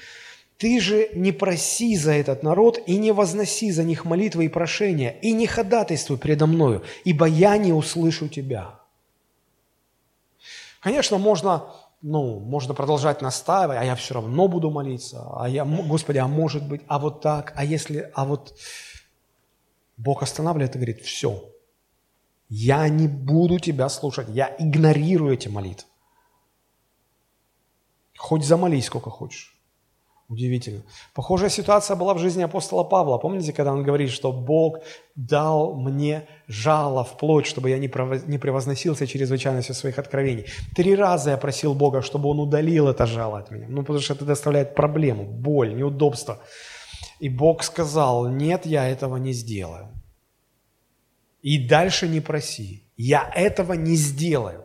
[0.63, 5.11] Ты же не проси за этот народ и не возноси за них молитвы и прошения,
[5.11, 8.79] и не ходатайствуй предо мною, ибо я не услышу тебя.
[10.79, 11.65] Конечно, можно,
[12.01, 16.65] ну, можно продолжать настаивать, а я все равно буду молиться, а я, Господи, а может
[16.69, 18.57] быть, а вот так, а если, а вот...
[19.97, 21.43] Бог останавливает и говорит, все,
[22.49, 25.89] я не буду тебя слушать, я игнорирую эти молитвы.
[28.17, 29.52] Хоть замолись сколько хочешь.
[30.33, 30.83] Удивительно.
[31.15, 33.19] Похожая ситуация была в жизни апостола Павла.
[33.19, 34.79] Помните, когда он говорит, что Бог
[35.15, 37.89] дал мне жало в плоть, чтобы я не
[38.39, 40.47] превозносился чрезвычайностью своих откровений.
[40.75, 43.67] Три раза я просил Бога, чтобы он удалил это жало от меня.
[43.69, 46.39] Ну, потому что это доставляет проблему, боль, неудобство.
[47.21, 49.89] И Бог сказал, нет, я этого не сделаю.
[51.43, 52.85] И дальше не проси.
[52.97, 54.65] Я этого не сделаю.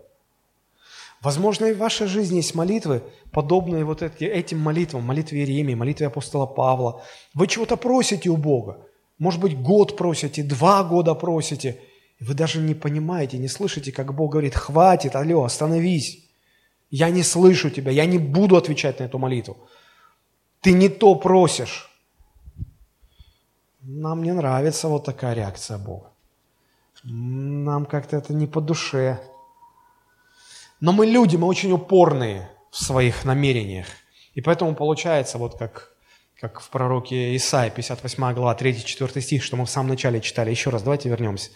[1.28, 6.08] Возможно, и в вашей жизни есть молитвы, подобные вот эти, этим молитвам, молитве Иеремии, молитве
[6.08, 7.04] апостола Павла.
[7.34, 8.78] Вы чего-то просите у Бога.
[9.20, 11.82] Может быть, год просите, два года просите.
[12.22, 16.24] И вы даже не понимаете, не слышите, как Бог говорит, хватит, алло, остановись.
[16.92, 19.58] Я не слышу тебя, я не буду отвечать на эту молитву.
[20.62, 21.90] Ты не то просишь.
[23.82, 26.10] Нам не нравится вот такая реакция Бога.
[27.04, 29.20] Нам как-то это не по душе.
[30.80, 33.88] Но мы люди, мы очень упорные в своих намерениях.
[34.34, 35.94] И поэтому получается, вот как,
[36.40, 40.52] как в пророке Исаии, 58 глава, 3-4 стих, что мы в самом начале читали.
[40.52, 41.50] Еще раз, давайте вернемся.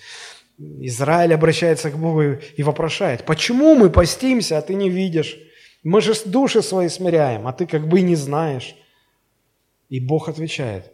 [0.57, 2.21] Израиль обращается к Богу
[2.57, 5.37] и вопрошает, почему мы постимся, а ты не видишь?
[5.83, 8.75] Мы же души свои смиряем, а ты как бы и не знаешь.
[9.89, 10.91] И Бог отвечает,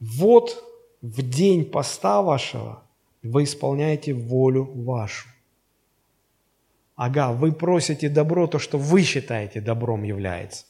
[0.00, 0.64] вот
[1.02, 2.82] в день поста вашего
[3.22, 5.28] вы исполняете волю вашу.
[7.04, 10.66] Ага, вы просите добро, то, что вы считаете добром является.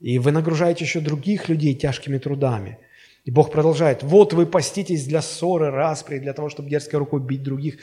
[0.00, 2.78] И вы нагружаете еще других людей тяжкими трудами.
[3.26, 7.42] И Бог продолжает, вот вы поститесь для ссоры, распри, для того, чтобы дерзкой рукой бить
[7.42, 7.76] других.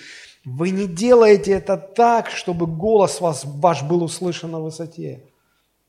[0.43, 5.23] Вы не делаете это так, чтобы голос вас, ваш был услышан на высоте.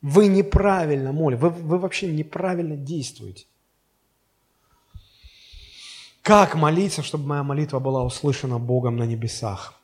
[0.02, 3.46] Вы неправильно молите, вы, вы вообще неправильно действуете.
[6.20, 9.80] Как молиться, чтобы моя молитва была услышана Богом на небесах?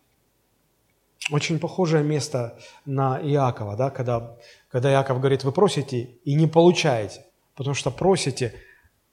[1.31, 4.37] Очень похожее место на Иакова, да, когда,
[4.69, 8.55] когда Иаков говорит, вы просите и не получаете, потому что просите,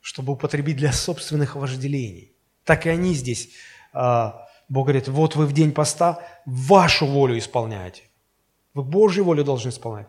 [0.02, 2.34] чтобы употребить для собственных вожделений.
[2.64, 3.50] Так и они здесь.
[3.94, 8.04] А, Бог говорит, вот вы в день поста вашу волю исполняете.
[8.74, 10.08] Вы Божью волю должны исполнять.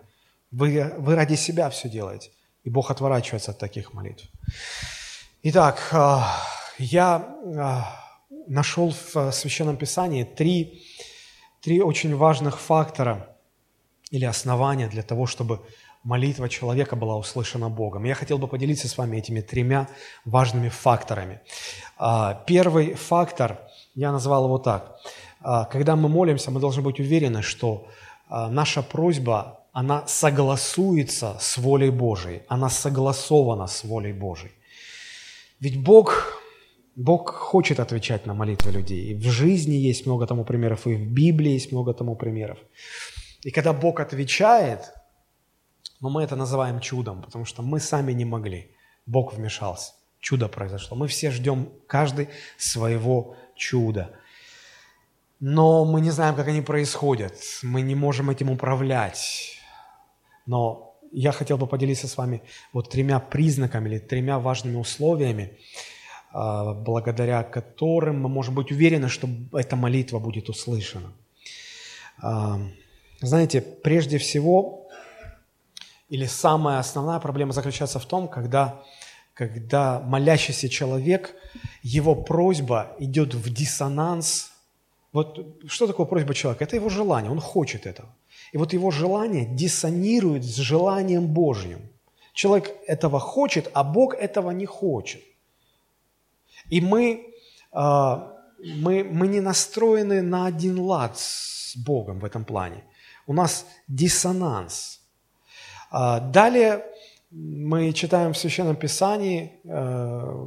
[0.51, 2.31] Вы, вы ради себя все делаете.
[2.65, 4.25] И Бог отворачивается от таких молитв.
[5.43, 6.43] Итак, а,
[6.79, 8.09] я а,
[8.47, 10.83] нашел в Священном Писании три,
[11.61, 13.37] три очень важных фактора
[14.11, 15.61] или основания для того, чтобы
[16.05, 18.05] молитва человека была услышана Богом.
[18.05, 19.89] Я хотел бы поделиться с вами этими тремя
[20.25, 21.41] важными факторами.
[21.99, 23.59] А, первый фактор,
[23.95, 24.97] я назвал его так.
[25.71, 27.87] Когда мы молимся, мы должны быть уверены, что
[28.29, 34.53] наша просьба, она согласуется с волей Божией, она согласована с волей Божией.
[35.61, 36.38] Ведь Бог
[36.99, 39.13] Бог хочет отвечать на молитвы людей.
[39.13, 42.59] И в жизни есть много тому примеров, и в Библии есть много тому примеров.
[43.45, 44.81] И когда Бог отвечает,
[46.01, 48.73] но мы это называем чудом, потому что мы сами не могли.
[49.07, 49.93] Бог вмешался.
[50.19, 50.97] Чудо произошло.
[50.97, 54.11] Мы все ждем каждый своего чуда.
[55.39, 57.35] Но мы не знаем, как они происходят.
[57.63, 59.61] Мы не можем этим управлять.
[60.47, 65.59] Но я хотел бы поделиться с вами вот тремя признаками или тремя важными условиями,
[66.33, 71.13] благодаря которым мы можем быть уверены, что эта молитва будет услышана.
[72.21, 72.61] А,
[73.21, 74.89] знаете, прежде всего,
[76.09, 78.83] или самая основная проблема заключается в том, когда,
[79.35, 81.35] когда молящийся человек,
[81.83, 84.53] его просьба идет в диссонанс.
[85.13, 86.65] Вот что такое просьба человека?
[86.65, 88.09] Это его желание, он хочет этого.
[88.53, 91.81] И вот его желание диссонирует с желанием Божьим.
[92.33, 95.23] Человек этого хочет, а Бог этого не хочет.
[96.71, 97.35] И мы,
[97.73, 102.85] а, мы, мы не настроены на один лад с Богом в этом плане.
[103.27, 105.01] У нас диссонанс.
[105.91, 106.85] А, далее
[107.31, 110.47] мы читаем в Священном Писании, э,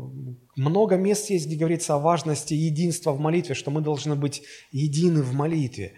[0.56, 5.22] много мест есть, где говорится о важности единства в молитве, что мы должны быть едины
[5.22, 5.94] в молитве.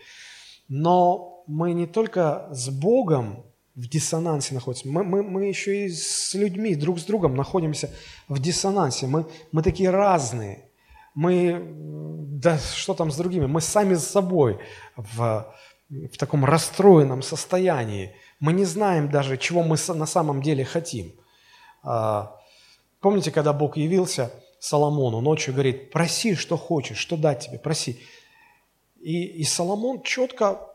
[0.67, 4.87] Но мы не только с Богом в диссонансе находимся.
[4.87, 7.89] Мы, мы, мы еще и с людьми, друг с другом находимся
[8.27, 9.07] в диссонансе.
[9.07, 10.69] Мы, мы такие разные.
[11.15, 11.61] Мы,
[12.43, 14.59] да что там с другими, мы сами с собой
[14.95, 15.53] в,
[15.89, 18.15] в таком расстроенном состоянии.
[18.39, 21.13] Мы не знаем даже, чего мы на самом деле хотим.
[21.83, 22.35] А,
[22.99, 27.99] помните, когда Бог явился Соломону ночью, говорит, проси, что хочешь, что дать тебе, проси.
[29.01, 30.69] И, и Соломон четко,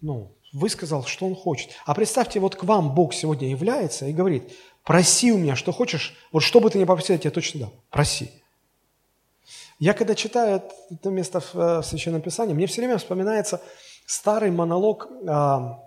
[0.00, 1.70] ну, высказал, что он хочет.
[1.86, 4.52] А представьте, вот к вам Бог сегодня является и говорит,
[4.84, 7.70] проси у меня, что хочешь, вот что бы ты ни попросил, я тебе точно дам,
[7.90, 8.30] проси.
[9.78, 13.60] Я когда читаю это место в, э, в Священном Писании, мне все время вспоминается
[14.06, 15.80] старый монолог а,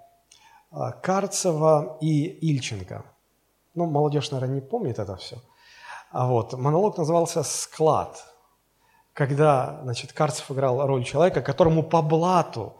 [0.71, 3.05] а, Карцева и Ильченко.
[3.75, 5.37] Ну, молодежь, наверное, не помнит это все.
[6.11, 8.25] А вот, монолог назывался «Склад»,
[9.13, 12.75] когда, значит, Карцев играл роль человека, которому по блату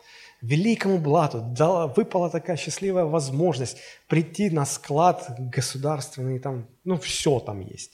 [0.46, 3.78] великому блату дала, выпала такая счастливая возможность
[4.08, 7.92] прийти на склад государственный, там, ну, все там есть,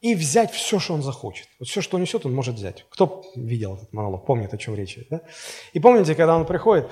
[0.00, 1.48] и взять все, что он захочет.
[1.58, 2.84] Вот все, что он несет, он может взять.
[2.90, 4.98] Кто видел этот монолог, помнит, о чем речь.
[5.08, 5.22] Да?
[5.72, 6.90] И помните, когда он приходит,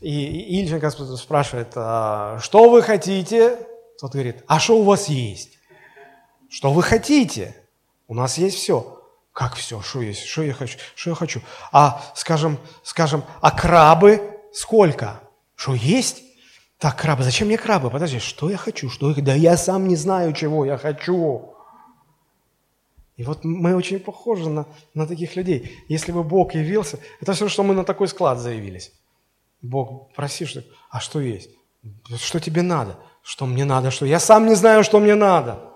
[0.00, 3.58] И Ильченко спрашивает, а, что вы хотите?
[3.98, 5.58] Тот говорит, а что у вас есть?
[6.50, 7.54] Что вы хотите?
[8.08, 9.00] У нас есть все.
[9.32, 9.80] Как все?
[9.80, 10.24] Что есть?
[10.24, 10.78] Что я хочу?
[10.94, 11.40] Что я хочу?
[11.72, 15.20] А, скажем, скажем, а крабы сколько?
[15.54, 16.22] Что есть?
[16.78, 17.90] Так, крабы, зачем мне крабы?
[17.90, 18.88] Подожди, что я хочу?
[18.88, 19.22] Что я...
[19.22, 21.54] Да я сам не знаю, чего я хочу.
[23.16, 25.76] И вот мы очень похожи на, на таких людей.
[25.88, 28.92] Если бы Бог явился, это все, что мы на такой склад заявились.
[29.60, 31.50] Бог, проси, что, а что есть?
[32.16, 32.96] Что тебе надо?
[33.22, 33.90] Что мне надо?
[33.90, 34.06] Что?
[34.06, 35.70] Я сам не знаю, что мне надо.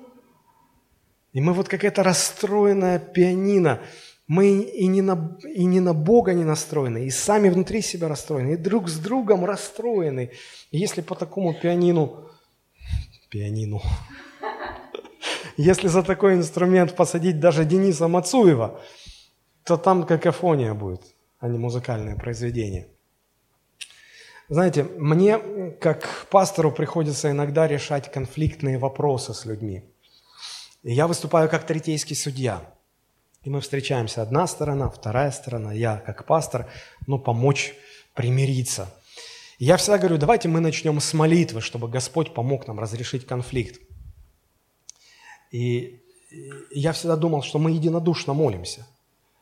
[1.35, 3.81] И мы вот какая-то расстроенная пианино.
[4.27, 8.55] Мы и не, на, и не на Бога не настроены, и сами внутри себя расстроены,
[8.55, 10.31] и друг с другом расстроены.
[10.71, 12.31] И если по такому пианину,
[13.29, 13.83] пианину,
[15.59, 18.81] если за такой инструмент посадить даже Дениса Мацуева,
[19.65, 21.03] то там какофония будет,
[21.39, 22.89] а не музыкальное произведение.
[24.49, 25.39] Знаете, мне,
[25.81, 29.85] как пастору, приходится иногда решать конфликтные вопросы с людьми.
[30.83, 32.74] Я выступаю как третейский судья.
[33.45, 36.71] И мы встречаемся, одна сторона, вторая сторона, я как пастор,
[37.07, 37.75] ну, помочь
[38.15, 38.93] примириться.
[39.59, 43.81] Я всегда говорю, давайте мы начнем с молитвы, чтобы Господь помог нам разрешить конфликт.
[45.51, 46.03] И
[46.71, 48.87] я всегда думал, что мы единодушно молимся.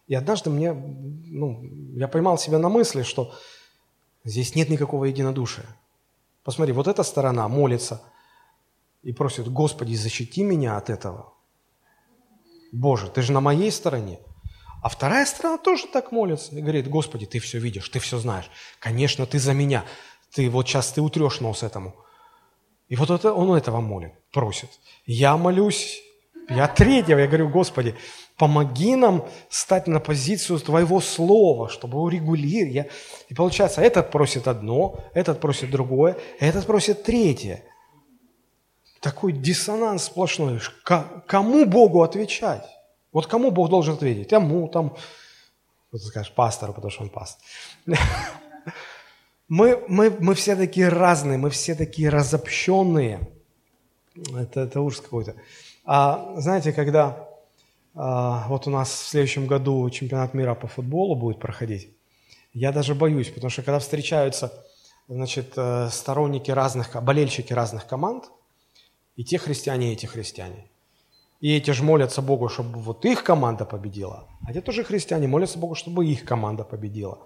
[0.09, 3.33] И однажды мне, ну, я поймал себя на мысли, что
[4.25, 5.67] Здесь нет никакого единодушия.
[6.45, 8.03] Посмотри, вот эта сторона молится
[9.03, 11.32] и просит, Господи, защити меня от этого.
[12.73, 14.19] Боже, ты же на моей стороне.
[14.83, 18.51] А вторая сторона тоже так молится и говорит, Господи, ты все видишь, ты все знаешь.
[18.81, 19.85] Конечно, ты за меня.
[20.35, 21.95] Ты вот сейчас ты утрешь нос этому.
[22.89, 24.71] И вот это, он этого молит, просит.
[25.07, 26.03] Я молюсь,
[26.49, 27.95] я третьего, я говорю, Господи,
[28.37, 32.91] помоги нам стать на позицию Твоего Слова, чтобы урегулировать.
[33.29, 37.63] И получается, этот просит одно, этот просит другое, этот просит третье.
[39.03, 40.61] Такой диссонанс сплошной.
[41.27, 42.65] Кому Богу отвечать?
[43.13, 44.29] Вот кому Бог должен ответить?
[44.29, 44.97] Тому, там,
[45.91, 47.45] вот скажешь, пастору, потому что он пастор.
[49.49, 53.29] Мы, мы, мы все такие разные, мы все такие разобщенные.
[54.35, 55.35] Это, это ужас какой-то.
[55.85, 57.29] А, знаете, когда
[57.95, 61.91] а, вот у нас в следующем году чемпионат мира по футболу будет проходить.
[62.55, 64.53] Я даже боюсь, потому что когда встречаются
[65.09, 68.31] значит, э, сторонники разных, болельщики разных команд,
[69.17, 70.69] и те христиане, и эти христиане.
[71.41, 75.59] И эти же молятся Богу, чтобы вот их команда победила, а те тоже христиане молятся
[75.59, 77.19] Богу, чтобы их команда победила.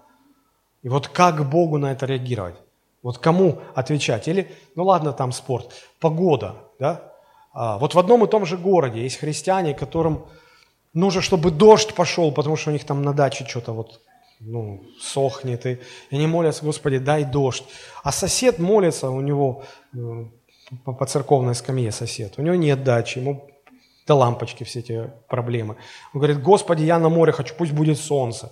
[0.81, 2.55] И вот как Богу на это реагировать?
[3.03, 4.27] Вот кому отвечать?
[4.27, 7.13] Или, ну ладно, там спорт, погода, да?
[7.53, 10.25] А, вот в одном и том же городе есть христиане, которым
[10.93, 14.01] нужно, чтобы дождь пошел, потому что у них там на даче что-то вот
[14.39, 15.65] ну, сохнет.
[15.65, 15.79] И,
[16.11, 17.63] они молятся, Господи, дай дождь.
[18.03, 19.63] А сосед молится, у него
[19.93, 19.97] э,
[20.83, 23.49] по, по церковной скамье сосед, у него нет дачи, ему
[24.05, 25.75] до лампочки все эти проблемы.
[26.13, 28.51] Он говорит, Господи, я на море хочу, пусть будет солнце.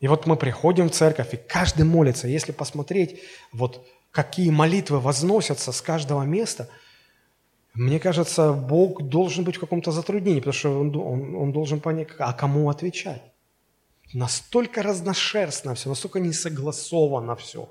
[0.00, 2.28] И вот мы приходим в церковь, и каждый молится.
[2.28, 3.20] Если посмотреть,
[3.52, 6.68] вот какие молитвы возносятся с каждого места–
[7.76, 12.08] мне кажется, Бог должен быть в каком-то затруднении, потому что он, он, он должен понять,
[12.18, 13.22] а кому отвечать.
[14.14, 17.68] Настолько разношерстно все, настолько несогласовано все.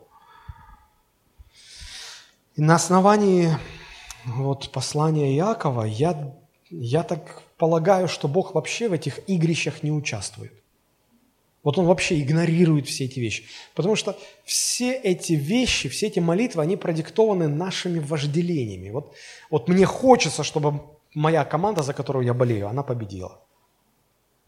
[2.56, 3.51] И на основании
[4.26, 6.34] вот послания Иакова я,
[6.70, 10.53] я так полагаю, что Бог вообще в этих игрищах не участвует.
[11.64, 13.45] Вот он вообще игнорирует все эти вещи.
[13.74, 18.91] Потому что все эти вещи, все эти молитвы, они продиктованы нашими вожделениями.
[18.91, 19.16] Вот,
[19.49, 20.82] вот мне хочется, чтобы
[21.14, 23.41] моя команда, за которую я болею, она победила.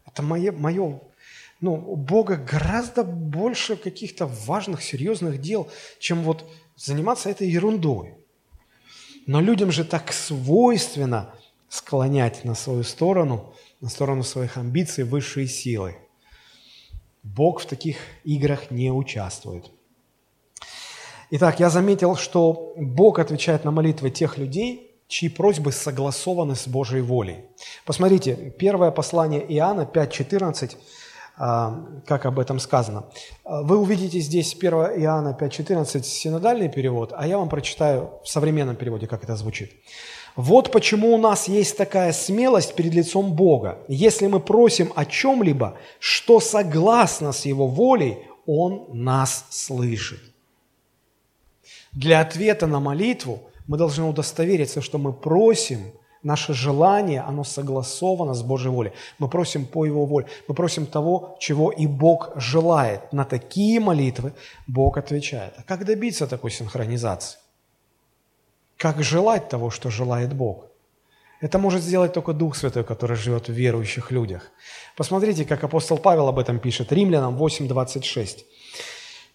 [0.06, 1.00] Это мое, мое
[1.60, 6.48] ну, у Бога гораздо больше каких-то важных, серьезных дел, чем вот
[6.78, 8.14] заниматься этой ерундой.
[9.26, 11.34] Но людям же так свойственно
[11.68, 15.96] склонять на свою сторону, на сторону своих амбиций высшие силы–
[17.34, 19.70] Бог в таких играх не участвует.
[21.30, 27.02] Итак, я заметил, что Бог отвечает на молитвы тех людей, чьи просьбы согласованы с Божьей
[27.02, 27.44] волей.
[27.84, 30.78] Посмотрите, первое послание Иоанна 5.14, а,
[31.38, 33.04] как об этом сказано.
[33.44, 34.72] Вы увидите здесь 1
[35.02, 39.72] Иоанна 5.14 синодальный перевод, а я вам прочитаю в современном переводе, как это звучит.
[40.34, 43.78] Вот почему у нас есть такая смелость перед лицом Бога.
[43.88, 50.20] Если мы просим о чем-либо, что согласно с Его волей, Он нас слышит.
[51.92, 55.92] Для ответа на молитву мы должны удостовериться, что мы просим
[56.28, 58.92] Наше желание, оно согласовано с Божьей волей.
[59.18, 60.26] Мы просим по Его воле.
[60.46, 63.12] Мы просим того, чего и Бог желает.
[63.14, 64.32] На такие молитвы
[64.66, 65.54] Бог отвечает.
[65.56, 67.38] А как добиться такой синхронизации?
[68.76, 70.66] Как желать того, что желает Бог?
[71.40, 74.50] Это может сделать только Дух Святой, который живет в верующих людях.
[74.96, 76.92] Посмотрите, как апостол Павел об этом пишет.
[76.92, 78.44] Римлянам 8.26.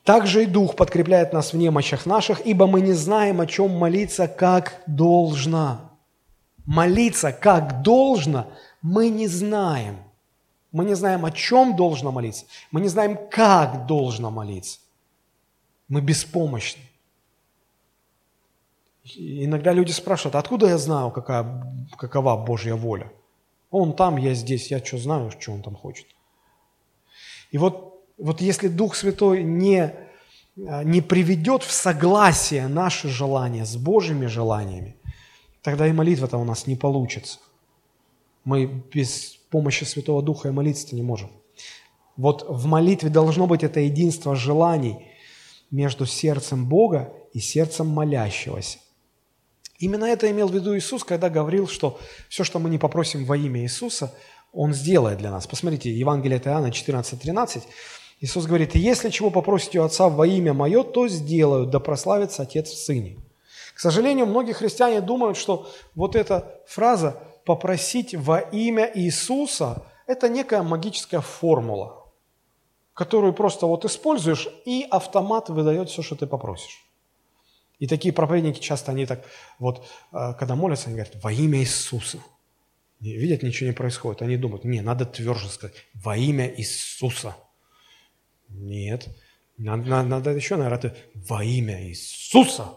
[0.03, 4.27] «Также и Дух подкрепляет нас в немощах наших, ибо мы не знаем, о чем молиться,
[4.27, 5.92] как должно».
[6.65, 8.51] Молиться, как должно,
[8.81, 9.97] мы не знаем.
[10.71, 12.45] Мы не знаем, о чем должно молиться.
[12.71, 14.79] Мы не знаем, как должно молиться.
[15.87, 16.81] Мы беспомощны.
[19.15, 21.63] Иногда люди спрашивают, откуда я знаю, какая,
[21.97, 23.11] какова Божья воля?
[23.69, 26.07] Он там, я здесь, я что знаю, что он там хочет.
[27.51, 29.93] И вот, вот если Дух Святой не,
[30.55, 34.95] не приведет в согласие наши желания с Божьими желаниями,
[35.63, 37.39] тогда и молитва-то у нас не получится.
[38.43, 41.31] Мы без помощи Святого Духа и молиться-то не можем.
[42.17, 45.07] Вот в молитве должно быть это единство желаний
[45.71, 48.77] между сердцем Бога и сердцем молящегося.
[49.79, 51.99] Именно это имел в виду Иисус, когда говорил, что
[52.29, 54.13] все, что мы не попросим во имя Иисуса,
[54.51, 55.47] Он сделает для нас.
[55.47, 57.63] Посмотрите, Евангелие от Иоанна 14:13.
[58.21, 62.69] Иисус говорит, «Если чего попросите у Отца во имя Мое, то сделают, да прославится Отец
[62.69, 63.17] в Сыне».
[63.73, 70.63] К сожалению, многие христиане думают, что вот эта фраза «попросить во имя Иисуса»– это некая
[70.63, 72.11] магическая формула,
[72.93, 76.83] которую просто вот используешь, и автомат выдает все, что ты попросишь.
[77.79, 79.25] И такие проповедники часто, они так,
[79.59, 82.19] вот, э, когда молятся, они говорят, во имя Иисуса.
[83.01, 84.21] И видят, ничего не происходит.
[84.21, 87.35] Они думают, не, надо тверже сказать, во имя Иисуса.
[88.47, 89.09] Нет,
[89.57, 92.69] надо, надо, еще, наверное, во имя Иисуса.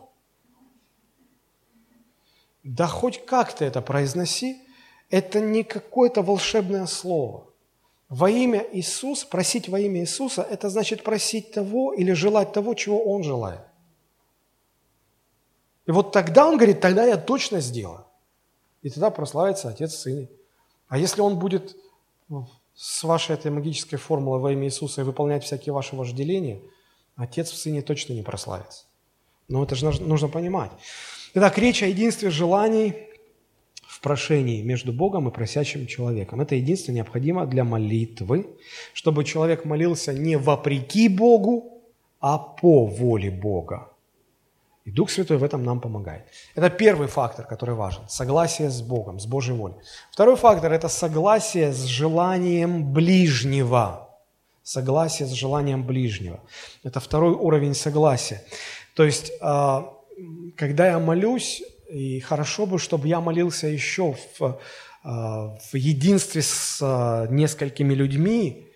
[2.67, 4.61] Да хоть как ты это произноси,
[5.09, 7.47] это не какое-то волшебное слово.
[8.09, 13.05] Во имя Иисус, просить во имя Иисуса, это значит просить того или желать того, чего
[13.05, 13.61] Он желает.
[15.87, 18.05] И вот тогда он говорит, тогда я точно сделаю.
[18.83, 20.29] И тогда прославится Отец Сыне.
[20.89, 21.77] А если он будет
[22.75, 26.61] с вашей этой магической формулой во имя Иисуса и выполнять всякие ваши вожделения,
[27.15, 28.87] Отец в Сыне точно не прославится.
[29.47, 30.73] Но это же нужно понимать.
[31.35, 32.95] Итак, речь о единстве желаний
[33.87, 36.41] в прошении между Богом и просящим человеком.
[36.41, 38.47] Это единство необходимо для молитвы,
[38.93, 41.83] чтобы человек молился не вопреки Богу,
[42.21, 43.89] а по воле Бога.
[44.85, 46.27] И Дух Святой в этом нам помогает.
[46.55, 48.03] Это первый фактор, который важен.
[48.09, 49.75] Согласие с Богом, с Божьей волей.
[50.13, 54.09] Второй фактор– это согласие с желанием ближнего.
[54.63, 56.39] Согласие с желанием ближнего.
[56.85, 58.43] Это второй уровень согласия.
[58.95, 59.96] То есть, а,
[60.57, 64.59] когда я молюсь, и хорошо бы, чтобы я молился еще в,
[65.03, 68.67] а, в единстве с а, несколькими людьми,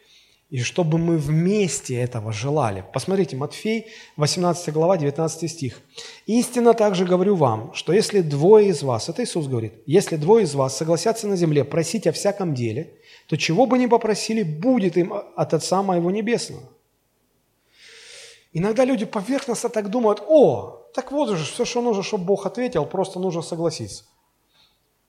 [0.50, 2.84] и чтобы мы вместе этого желали.
[2.92, 3.86] Посмотрите, Матфей,
[4.16, 5.80] 18 глава, 19 стих.
[6.26, 10.54] «Истинно также говорю вам, что если двое из вас, это Иисус говорит, если двое из
[10.54, 12.94] вас согласятся на земле просить о всяком деле,
[13.28, 16.68] то чего бы ни попросили, будет им от Отца Моего Небесного».
[18.52, 22.84] Иногда люди поверхностно так думают, о, так вот же, все, что нужно, чтобы Бог ответил,
[22.86, 24.04] просто нужно согласиться.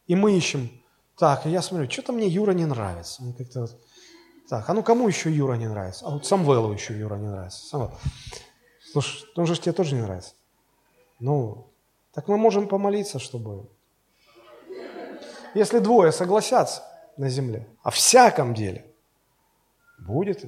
[0.08, 0.70] И мы ищем,
[1.18, 3.24] так, я смотрю, что-то мне Юра не нравится.
[3.24, 3.68] Он как-то
[4.50, 6.06] так, а ну кому еще Юра не нравится?
[6.06, 7.66] А вот Самвелу еще Юра не нравится.
[7.66, 7.94] Самвел.
[8.92, 10.34] Слушай, он же тебе тоже не нравится.
[11.20, 11.68] Ну,
[12.14, 13.70] так мы можем помолиться, чтобы...
[15.54, 16.84] Если двое согласятся
[17.18, 18.86] на земле, о всяком деле,
[20.00, 20.46] будет.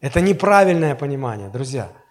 [0.00, 1.92] Это неправильное понимание, друзья–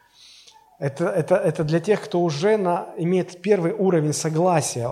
[0.78, 4.89] это, это, это для тех, кто уже на, имеет первый уровень согласия,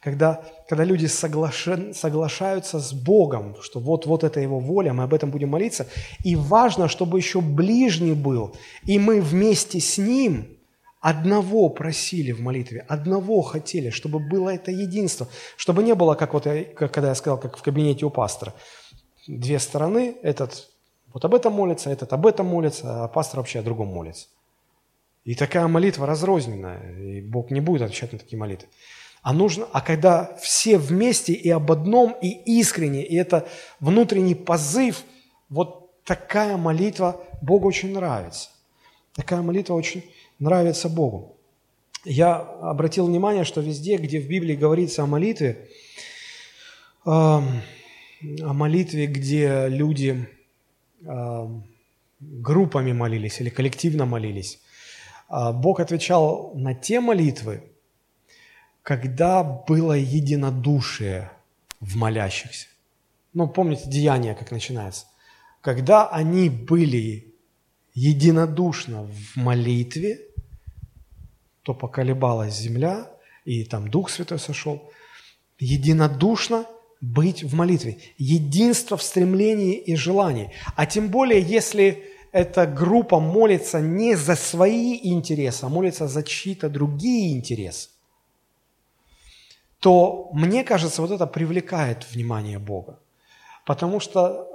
[0.00, 5.14] когда, когда люди соглаша, соглашаются с Богом, что вот, вот это Его воля, мы об
[5.14, 5.86] этом будем молиться.
[6.24, 10.56] И важно, чтобы еще ближний был, и мы вместе с Ним
[11.00, 16.46] одного просили в молитве, одного хотели, чтобы было это единство, чтобы не было, как вот
[16.46, 18.52] я, как, когда я сказал, как в кабинете у пастора,
[19.26, 20.68] две стороны, этот
[21.12, 24.26] вот об этом молится, этот об этом молится, а пастор вообще о другом молится.
[25.30, 28.66] И такая молитва разрозненная, и Бог не будет отвечать на такие молитвы.
[29.22, 33.46] А нужно, а когда все вместе и об одном, и искренне, и это
[33.78, 35.04] внутренний позыв,
[35.48, 38.48] вот такая молитва Богу очень нравится.
[39.14, 40.02] Такая молитва очень
[40.40, 41.36] нравится Богу.
[42.04, 45.68] Я обратил внимание, что везде, где в Библии говорится о молитве,
[47.06, 47.42] э, о
[48.52, 50.28] молитве, где люди
[51.02, 51.48] э,
[52.18, 54.58] группами молились или коллективно молились,
[55.30, 57.62] Бог отвечал на те молитвы,
[58.82, 61.30] когда было единодушие
[61.78, 62.66] в молящихся.
[63.32, 65.06] Ну, помните, деяние как начинается.
[65.60, 67.34] Когда они были
[67.94, 70.20] единодушно в молитве,
[71.62, 73.08] то поколебалась земля,
[73.44, 74.90] и там Дух Святой сошел.
[75.58, 76.66] Единодушно
[77.00, 77.98] быть в молитве.
[78.18, 80.52] Единство в стремлении и желании.
[80.74, 86.68] А тем более, если эта группа молится не за свои интересы, а молится за чьи-то
[86.68, 87.88] другие интересы,
[89.80, 92.98] то, мне кажется, вот это привлекает внимание Бога.
[93.66, 94.48] Потому что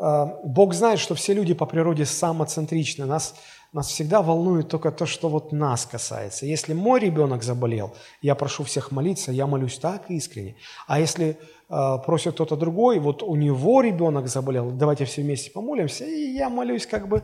[0.44, 3.06] э, Бог знает, что все люди по природе самоцентричны.
[3.06, 3.36] Нас,
[3.72, 6.46] нас всегда волнует только то, что вот нас касается.
[6.46, 10.56] Если мой ребенок заболел, я прошу всех молиться, я молюсь так искренне.
[10.88, 11.38] А если
[11.70, 16.50] э, просит кто-то другой, вот у него ребенок заболел, давайте все вместе помолимся, и я
[16.50, 17.24] молюсь как бы...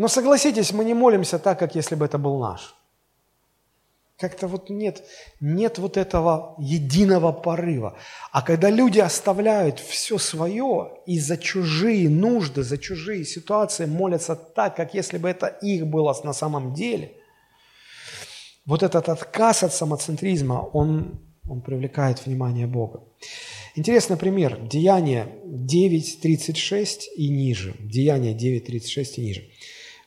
[0.00, 2.74] Но согласитесь, мы не молимся так, как если бы это был наш.
[4.16, 5.04] Как-то вот нет,
[5.40, 7.98] нет вот этого единого порыва.
[8.32, 14.74] А когда люди оставляют все свое и за чужие нужды, за чужие ситуации молятся так,
[14.74, 17.12] как если бы это их было на самом деле,
[18.64, 23.02] вот этот отказ от самоцентризма, он, он привлекает внимание Бога.
[23.76, 24.58] Интересный пример.
[24.66, 27.74] Деяние 9.36 и ниже.
[27.80, 29.50] Деяние 9.36 и ниже.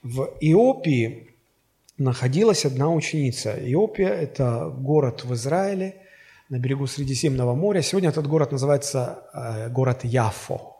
[0.03, 1.33] В Иопии
[1.97, 3.55] находилась одна ученица.
[3.71, 5.95] Иопия– это город в Израиле
[6.49, 7.81] на берегу Средиземного моря.
[7.81, 10.75] Сегодня этот город называется э, город Яфо.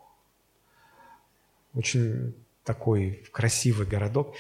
[1.74, 4.36] Очень такой красивый городок.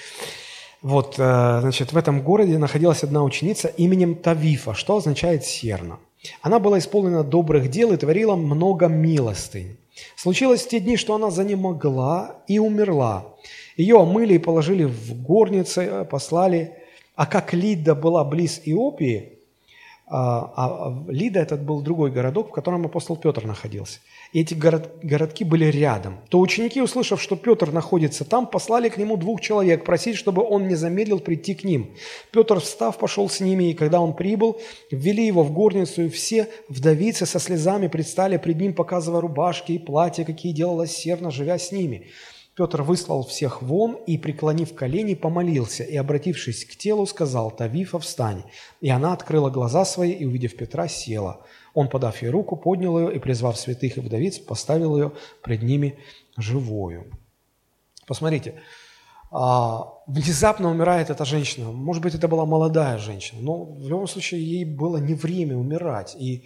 [0.81, 5.97] Вот, э, значит, в этом городе находилась одна ученица именем Тавифа, что означает «серна».
[6.41, 9.77] Она была исполнена добрых дел и творила много милостынь.
[10.15, 13.35] Случилось в те дни, что она занемогла и умерла.
[13.77, 16.77] Ее омыли и положили в горнице, э, послали.
[17.15, 19.39] А как Лида была близ Иопии,
[20.05, 23.99] а, а Лида этот был другой городок, в котором апостол Петр находился.
[24.33, 26.19] И эти город, городки были рядом.
[26.29, 30.67] То ученики, услышав, что Петр находится там, послали к нему двух человек, просить, чтобы он
[30.67, 31.95] не замедлил прийти к ним.
[32.31, 34.59] Петр, встав, пошел с ними, и когда он прибыл,
[34.91, 39.79] ввели его в горницу, и все вдовицы со слезами предстали пред ним, показывая рубашки и
[39.79, 42.07] платья, какие делала серна, живя с ними.
[42.55, 48.43] Петр выслал всех вон и, преклонив колени, помолился и, обратившись к телу, сказал, «Тавифа, встань!»
[48.79, 51.45] И она открыла глаза свои и, увидев Петра, села.
[51.73, 55.97] Он, подав ей руку, поднял ее и, призвав святых и вдовиц, поставил ее пред ними
[56.37, 57.11] живую.
[58.05, 58.61] Посмотрите,
[59.31, 61.71] а, внезапно умирает эта женщина.
[61.71, 66.15] Может быть, это была молодая женщина, но в любом случае ей было не время умирать.
[66.19, 66.45] И,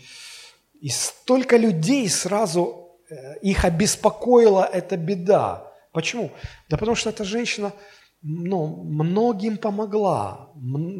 [0.80, 5.67] и столько людей сразу, э, их обеспокоила эта беда.
[5.98, 6.30] Почему?
[6.70, 7.74] Да потому что эта женщина
[8.22, 10.52] ну, многим помогла,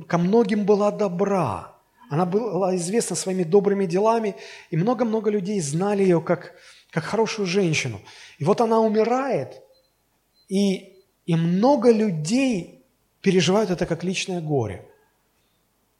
[0.08, 1.76] ко многим была добра.
[2.10, 4.36] Она была известна своими добрыми делами,
[4.72, 6.56] и много-много людей знали ее как,
[6.90, 8.00] как хорошую женщину.
[8.40, 9.62] И вот она умирает,
[10.50, 12.84] и, и много людей
[13.22, 14.84] переживают это как личное горе.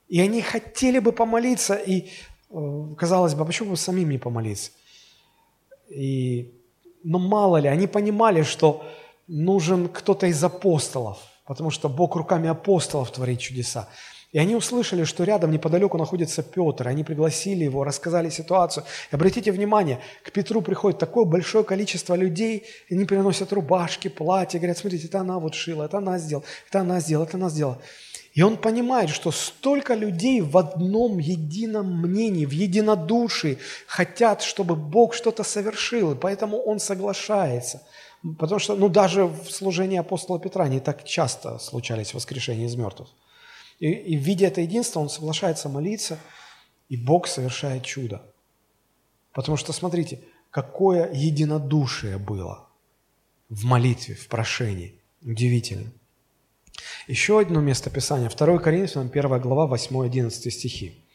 [0.08, 2.08] И они хотели бы помолиться, и
[2.50, 4.72] э, казалось бы, а почему бы самим не помолиться?
[5.88, 6.57] И
[7.04, 8.84] но мало ли, они понимали, что
[9.26, 13.88] нужен кто-то из апостолов, потому что Бог руками апостолов творит чудеса.
[14.30, 16.86] И они услышали, что рядом неподалеку находится Петр.
[16.86, 18.84] Они пригласили его, рассказали ситуацию.
[19.10, 24.58] И обратите внимание, к Петру приходит такое большое количество людей, и они приносят рубашки, платья,
[24.58, 27.78] говорят, смотрите, это она вот шила, это она сделала, это она сделала, это она сделала.
[28.38, 33.58] И он понимает, что столько людей в одном едином мнении, в единодушии
[33.88, 37.82] хотят, чтобы Бог что-то совершил, и поэтому он соглашается.
[38.38, 43.08] Потому что, ну, даже в служении апостола Петра не так часто случались воскрешения из мертвых.
[43.80, 46.16] И, и видя это единство, он соглашается молиться,
[46.88, 48.22] и Бог совершает чудо.
[49.32, 50.20] Потому что, смотрите,
[50.52, 52.68] какое единодушие было
[53.48, 54.94] в молитве, в прошении.
[55.22, 55.90] Удивительно.
[57.06, 61.07] Еще одно место Писания, 2 Коринфянам, 1 глава, 8-11 стихи.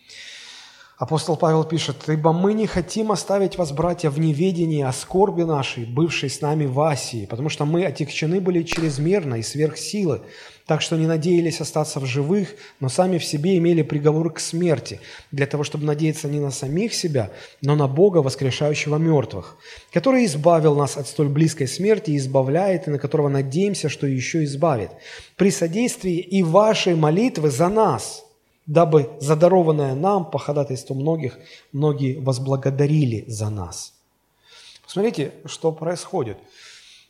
[1.04, 5.84] Апостол Павел пишет, «Ибо мы не хотим оставить вас, братья, в неведении о скорби нашей,
[5.84, 10.22] бывшей с нами в Асии, потому что мы отягчены были чрезмерно и сверх силы,
[10.66, 15.02] так что не надеялись остаться в живых, но сами в себе имели приговор к смерти,
[15.30, 17.32] для того, чтобы надеяться не на самих себя,
[17.62, 19.58] но на Бога, воскрешающего мертвых,
[19.92, 24.46] который избавил нас от столь близкой смерти и избавляет, и на которого надеемся, что еще
[24.46, 24.92] избавит,
[25.36, 28.23] при содействии и вашей молитвы за нас»
[28.66, 31.38] дабы задарованное нам по ходатайству многих,
[31.72, 33.94] многие возблагодарили за нас.
[34.84, 36.38] Посмотрите, что происходит.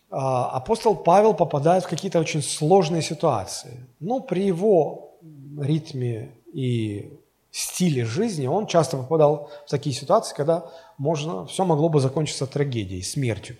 [0.10, 3.86] А, апостол Павел попадает в какие-то очень сложные ситуации.
[4.00, 5.12] Но при его
[5.60, 7.12] ритме и
[7.52, 10.66] стиле жизни, он часто попадал в такие ситуации, когда
[10.98, 13.58] можно, все могло бы закончиться трагедией, смертью.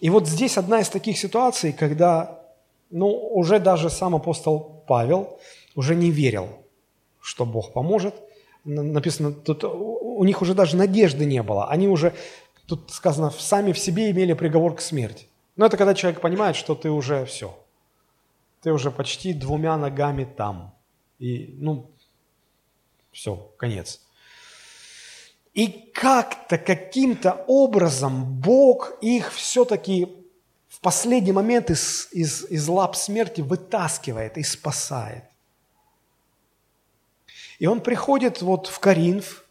[0.00, 2.40] И вот здесь одна из таких ситуаций, когда
[2.90, 5.38] ну, уже даже сам апостол Павел
[5.76, 6.48] уже не верил,
[7.24, 8.14] что Бог поможет.
[8.64, 11.70] Написано, тут у них уже даже надежды не было.
[11.70, 12.12] Они уже,
[12.66, 15.26] тут сказано, сами в себе имели приговор к смерти.
[15.56, 17.58] Но это когда человек понимает, что ты уже все.
[18.60, 20.74] Ты уже почти двумя ногами там.
[21.18, 21.90] И, ну,
[23.10, 24.02] все, конец.
[25.54, 30.08] И как-то, каким-то образом Бог их все-таки
[30.68, 35.24] в последний момент из, из, из лап смерти вытаскивает и спасает.
[37.64, 39.42] И он приходит вот в Коринф,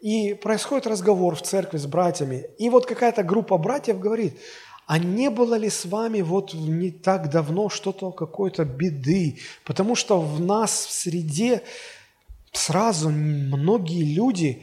[0.00, 2.46] и происходит разговор в церкви с братьями.
[2.56, 4.38] И вот какая-то группа братьев говорит,
[4.86, 9.38] а не было ли с вами вот не так давно что-то, какой-то беды?
[9.66, 11.60] Потому что в нас в среде
[12.52, 14.62] сразу многие люди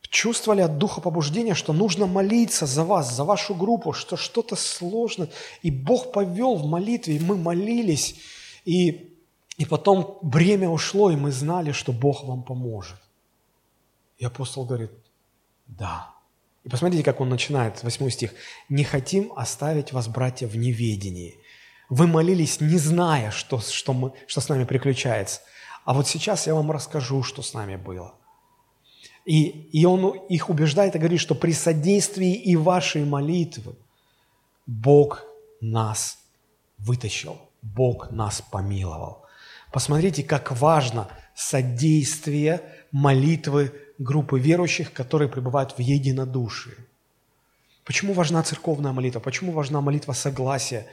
[0.00, 5.28] чувствовали от духа побуждения, что нужно молиться за вас, за вашу группу, что что-то сложно.
[5.60, 8.14] И Бог повел в молитве, и мы молились,
[8.64, 9.17] и,
[9.58, 12.98] и потом время ушло, и мы знали, что Бог вам поможет.
[14.16, 14.92] И апостол говорит,
[15.66, 16.14] да.
[16.64, 18.34] И посмотрите, как он начинает, 8 стих.
[18.68, 21.38] «Не хотим оставить вас, братья, в неведении».
[21.90, 25.40] Вы молились, не зная, что, что, мы, что с нами приключается.
[25.84, 28.14] А вот сейчас я вам расскажу, что с нами было.
[29.24, 33.74] И, и он их убеждает и говорит, что при содействии и вашей молитвы
[34.66, 35.24] Бог
[35.60, 36.18] нас
[36.76, 39.27] вытащил, Бог нас помиловал.
[39.72, 46.74] Посмотрите, как важно содействие молитвы группы верующих, которые пребывают в единодушии.
[47.84, 49.20] Почему важна церковная молитва?
[49.20, 50.86] Почему важна молитва согласия?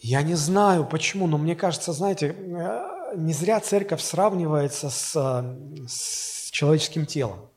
[0.00, 5.12] Я не знаю почему, но мне кажется, знаете, э, не зря церковь сравнивается с,
[5.88, 7.50] с человеческим телом.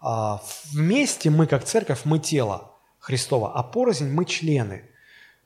[0.00, 4.88] А, вместе мы, как церковь, мы тело Христова, а порознь мы члены.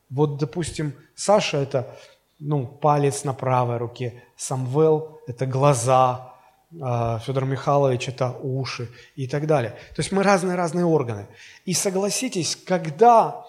[0.09, 1.97] Вот, допустим, Саша– это
[2.39, 6.33] ну, палец на правой руке, Самвел– это глаза,
[6.81, 9.71] а, Федор Михайлович– это уши и так далее.
[9.95, 11.27] То есть мы разные-разные органы.
[11.65, 13.45] И согласитесь, когда,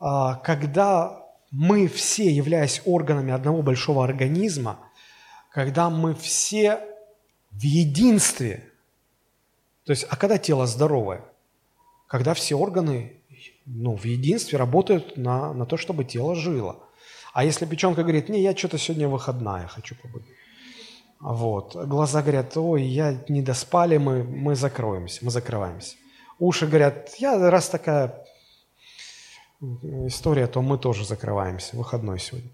[0.00, 4.78] а, когда мы все, являясь органами одного большого организма,
[5.50, 6.80] когда мы все
[7.50, 8.68] в единстве,
[9.84, 11.22] то есть, а когда тело здоровое?
[12.06, 13.22] Когда все органы
[13.66, 16.80] ну, в единстве работают на, на то, чтобы тело жило.
[17.32, 20.24] А если печенка говорит, не, я что-то сегодня выходная, хочу побыть.
[21.20, 21.76] Вот.
[21.76, 25.96] Глаза говорят, ой, я не доспали, мы, мы закроемся, мы закрываемся.
[26.38, 28.26] Уши говорят, я раз такая
[30.06, 32.50] история, то мы тоже закрываемся, выходной сегодня.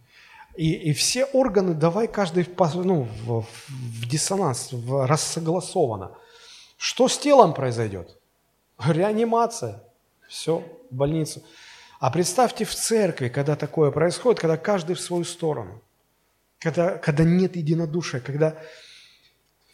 [0.57, 6.13] И, и все органы, давай каждый ну, в, в диссонанс, в рассогласованно.
[6.77, 8.17] Что с телом произойдет?
[8.79, 9.83] Реанимация.
[10.29, 11.43] Все, в больницу.
[11.99, 15.83] А представьте в церкви, когда такое происходит, когда каждый в свою сторону–
[16.59, 18.57] когда, когда нет единодушия, когда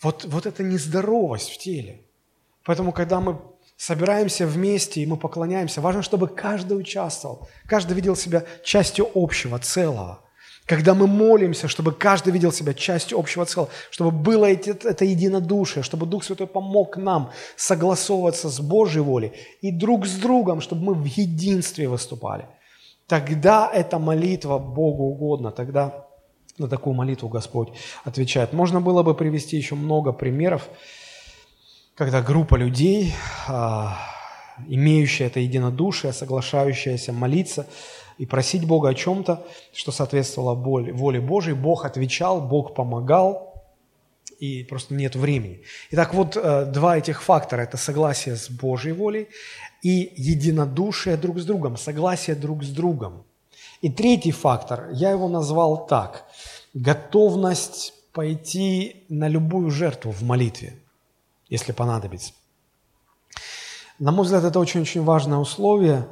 [0.03, 2.03] вот, вот эта нездоровость в теле.
[2.65, 3.41] Поэтому, когда мы
[3.77, 10.21] собираемся вместе и мы поклоняемся, важно, чтобы каждый участвовал, каждый видел себя частью общего, целого.
[10.67, 16.07] Когда мы молимся, чтобы каждый видел себя частью общего целого, чтобы было это единодушие, чтобы
[16.07, 21.05] Дух Святой помог нам согласовываться с Божьей волей и друг с другом, чтобы мы в
[21.05, 22.47] единстве выступали.
[23.07, 26.07] Тогда эта молитва Богу угодна, тогда
[26.57, 27.69] на такую молитву Господь
[28.05, 28.55] отвечает.
[28.55, 30.69] Можно было бы привести еще много примеров,
[31.95, 33.13] когда группа людей,
[33.49, 33.99] а,
[34.67, 37.67] имеющая это единодушие, соглашающаяся молиться
[38.19, 43.65] и просить Бога о чем-то, что соответствовало воле Божьей, Бог отвечал, Бог помогал,
[44.41, 45.63] и просто нет времени.
[45.91, 49.29] Итак, вот э, два этих фактора– это согласие с Божьей волей
[49.83, 53.25] и единодушие друг с другом, согласие друг с другом–
[53.85, 56.25] и третий фактор, я его назвал так,
[56.73, 60.79] готовность пойти на любую жертву в молитве,
[61.51, 62.33] если понадобится.
[63.99, 66.09] На мой взгляд, это очень-очень важное условие,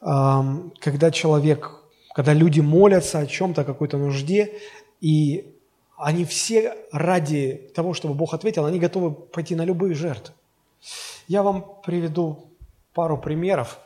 [0.00, 1.70] когда человек,
[2.14, 4.52] когда люди молятся о чем-то, о какой-то нужде,
[5.00, 5.54] и
[5.96, 10.34] они все ради того, чтобы Бог ответил, они готовы пойти на любые жертвы.
[11.26, 12.50] Я вам приведу
[12.94, 13.78] пару примеров.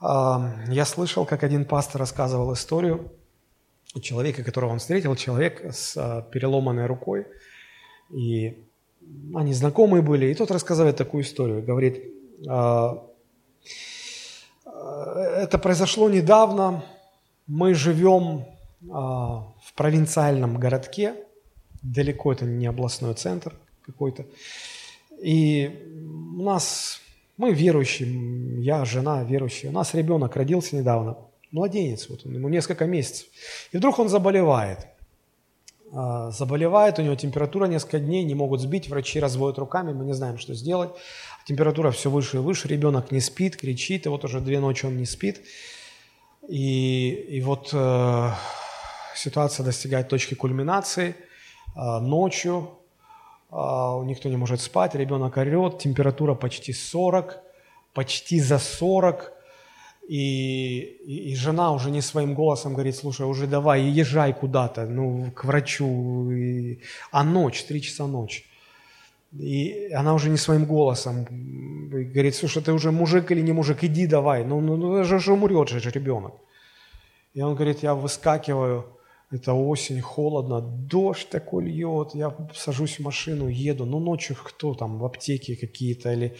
[0.00, 3.12] Я слышал, как один пастор рассказывал историю
[4.00, 7.26] человека, которого он встретил, человек с а, переломанной рукой,
[8.10, 8.64] и
[9.34, 12.02] они знакомые были, и тот рассказывает такую историю, говорит,
[12.48, 13.06] «А,
[14.92, 16.84] это произошло недавно,
[17.46, 18.44] мы живем
[18.90, 21.14] а, в провинциальном городке,
[21.82, 24.26] далеко это не областной центр, какой-то.
[25.20, 25.70] И
[26.38, 27.00] у нас,
[27.36, 31.16] мы верующие, я, жена верующая, у нас ребенок родился недавно,
[31.50, 33.26] младенец, вот ему несколько месяцев.
[33.72, 34.86] И вдруг он заболевает.
[35.94, 40.14] А, заболевает, у него температура несколько дней, не могут сбить, врачи разводят руками, мы не
[40.14, 40.90] знаем, что сделать.
[41.44, 44.96] Температура все выше и выше, ребенок не спит, кричит, и вот уже две ночи он
[44.96, 45.40] не спит.
[46.48, 48.30] И, и вот э,
[49.16, 51.16] ситуация достигает точки кульминации.
[51.74, 52.70] Э, ночью
[53.50, 57.38] э, никто не может спать, ребенок орет, температура почти 40,
[57.92, 59.32] почти за 40.
[60.08, 65.30] И, и, и жена уже не своим голосом говорит, слушай, уже давай, езжай куда-то, ну,
[65.30, 66.30] к врачу.
[66.30, 66.80] И...
[67.12, 68.44] А ночь, три часа ночи.
[69.38, 71.24] И она уже не своим голосом
[71.90, 75.32] говорит, слушай, ты уже мужик или не мужик, иди давай, ну, ну, ну же, же
[75.32, 76.34] умрет же ребенок.
[77.34, 78.84] И он говорит, я выскакиваю,
[79.30, 84.98] это осень, холодно, дождь такой льет, я сажусь в машину, еду, ну ночью кто там,
[84.98, 86.36] в аптеке какие-то, или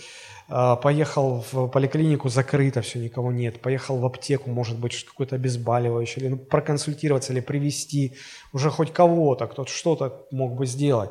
[0.50, 6.24] э, поехал в поликлинику, закрыто все, никого нет, поехал в аптеку, может быть, какое-то обезболивающее,
[6.24, 8.12] или ну, проконсультироваться, или привести
[8.52, 11.10] уже хоть кого-то, кто-то что-то мог бы сделать.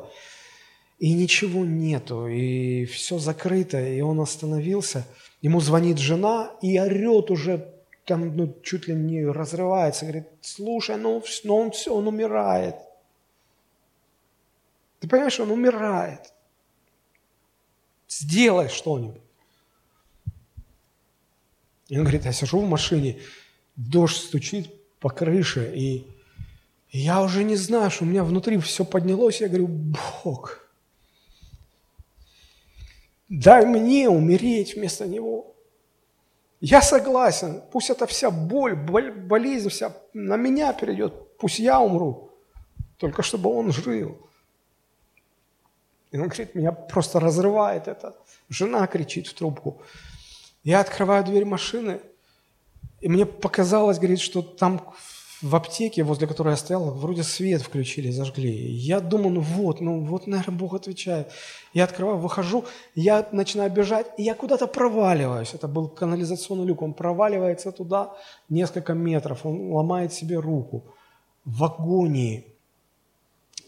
[1.02, 5.04] И ничего нету, и все закрыто, и он остановился,
[5.40, 7.74] ему звонит жена и орет уже
[8.04, 12.76] там ну, чуть ли не разрывается, говорит, слушай, ну, ну он все, он умирает.
[15.00, 16.32] Ты понимаешь, он умирает.
[18.08, 19.22] Сделай что-нибудь.
[21.88, 23.18] И он говорит, я сижу в машине,
[23.74, 26.06] дождь стучит по крыше, и,
[26.92, 29.40] я уже не знаю, что у меня внутри все поднялось.
[29.40, 30.61] Я говорю, Бог,
[33.32, 35.54] дай мне умереть вместо него.
[36.60, 42.30] Я согласен, пусть эта вся боль, болезнь вся на меня перейдет, пусть я умру,
[42.98, 44.18] только чтобы он жил.
[46.10, 48.14] И он говорит, меня просто разрывает это.
[48.50, 49.80] Жена кричит в трубку.
[50.62, 52.00] Я открываю дверь машины,
[53.00, 54.94] и мне показалось, говорит, что там
[55.42, 58.52] в аптеке, возле которой я стоял, вроде свет включили, зажгли.
[58.52, 61.32] Я думаю, ну вот, ну вот, наверное, Бог отвечает.
[61.74, 62.64] Я открываю, выхожу,
[62.94, 65.54] я начинаю бежать, и я куда-то проваливаюсь.
[65.54, 68.14] Это был канализационный люк, он проваливается туда
[68.48, 70.84] несколько метров, он ломает себе руку
[71.44, 72.46] в агонии.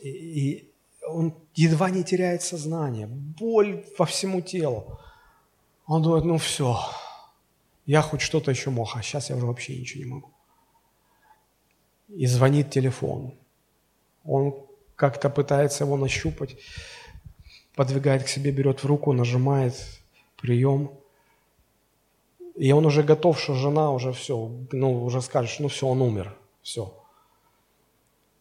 [0.00, 0.70] И, и
[1.08, 4.98] он едва не теряет сознание, боль по всему телу.
[5.86, 6.78] Он думает, ну все,
[7.84, 10.33] я хоть что-то еще мог, а сейчас я уже вообще ничего не могу
[12.16, 13.34] и звонит телефон.
[14.24, 14.54] Он
[14.96, 16.56] как-то пытается его нащупать,
[17.74, 19.74] подвигает к себе, берет в руку, нажимает
[20.36, 20.92] прием.
[22.54, 26.36] И он уже готов, что жена уже все, ну, уже скажет, ну все, он умер,
[26.62, 26.94] все.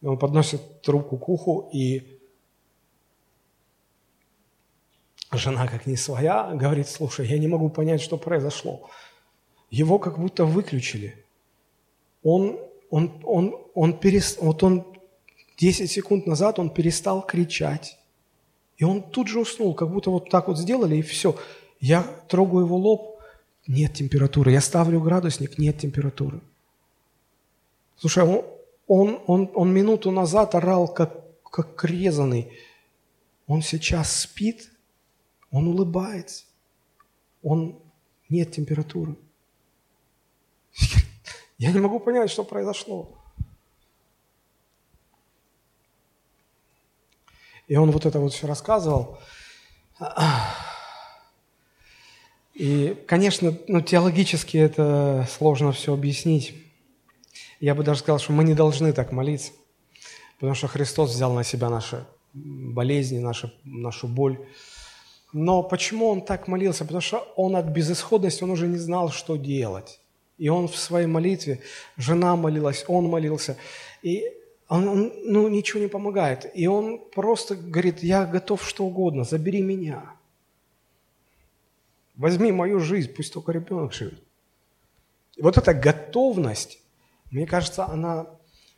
[0.00, 2.20] И он подносит трубку к уху, и
[5.32, 8.88] жена, как не своя, говорит, слушай, я не могу понять, что произошло.
[9.70, 11.24] Его как будто выключили.
[12.22, 12.60] Он
[12.94, 14.84] он, он, он, перес, вот он
[15.56, 17.98] 10 секунд назад он перестал кричать.
[18.76, 21.36] И он тут же уснул, как будто вот так вот сделали, и все.
[21.80, 23.18] Я трогаю его лоб,
[23.66, 24.52] нет температуры.
[24.52, 26.40] Я ставлю градусник, нет температуры.
[27.96, 28.44] Слушай, он,
[28.86, 32.52] он, он, он минуту назад орал, как, как резанный.
[33.48, 34.70] Он сейчас спит,
[35.50, 36.44] он улыбается.
[37.42, 37.76] Он
[38.28, 39.16] нет температуры.
[41.58, 43.16] Я не могу понять, что произошло.
[47.66, 49.18] И он вот это вот все рассказывал.
[52.54, 56.54] И, конечно, ну, теологически это сложно все объяснить.
[57.60, 59.52] Я бы даже сказал, что мы не должны так молиться,
[60.38, 64.38] потому что Христос взял на себя наши болезни, нашу, нашу боль.
[65.32, 66.84] Но почему он так молился?
[66.84, 70.00] Потому что он от безысходности, он уже не знал, что делать.
[70.38, 71.60] И он в своей молитве,
[71.96, 73.56] жена молилась, он молился,
[74.02, 74.24] и
[74.68, 76.50] он, он ну, ничего не помогает.
[76.54, 80.16] И он просто говорит, я готов что угодно, забери меня.
[82.16, 84.22] Возьми мою жизнь, пусть только ребенок живет.
[85.36, 86.80] И вот эта готовность,
[87.30, 88.26] мне кажется, она,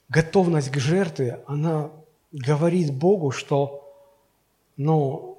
[0.08, 1.92] готовность к жертве, она
[2.32, 3.94] говорит Богу, что,
[4.76, 5.38] ну,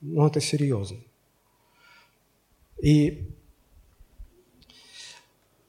[0.00, 0.98] ну это серьезно.
[2.82, 3.31] И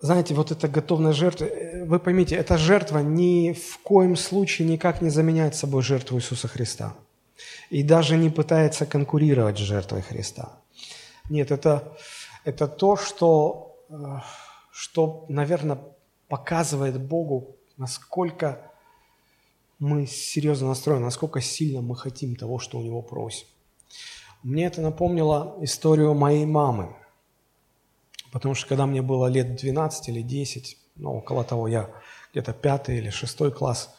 [0.04, 5.02] знаете, вот эта готовность жертвы, э, вы поймите, эта жертва ни в коем случае никак
[5.02, 6.94] не заменяет собой жертву Иисуса Христа.
[7.70, 10.60] И даже не пытается конкурировать с жертвой Христа.
[11.30, 11.98] Нет, это,
[12.44, 13.96] это то, что, э,
[14.74, 15.80] что, наверное,
[16.28, 18.60] показывает Богу, насколько
[19.80, 23.48] мы серьезно настроены, насколько сильно мы хотим того, что у него просим.
[24.44, 26.94] Мне это напомнило историю моей мамы.
[28.34, 31.92] Потому что когда мне было лет 12 или 10, ну, около того, я
[32.32, 33.94] где-то пятый или шестой класс,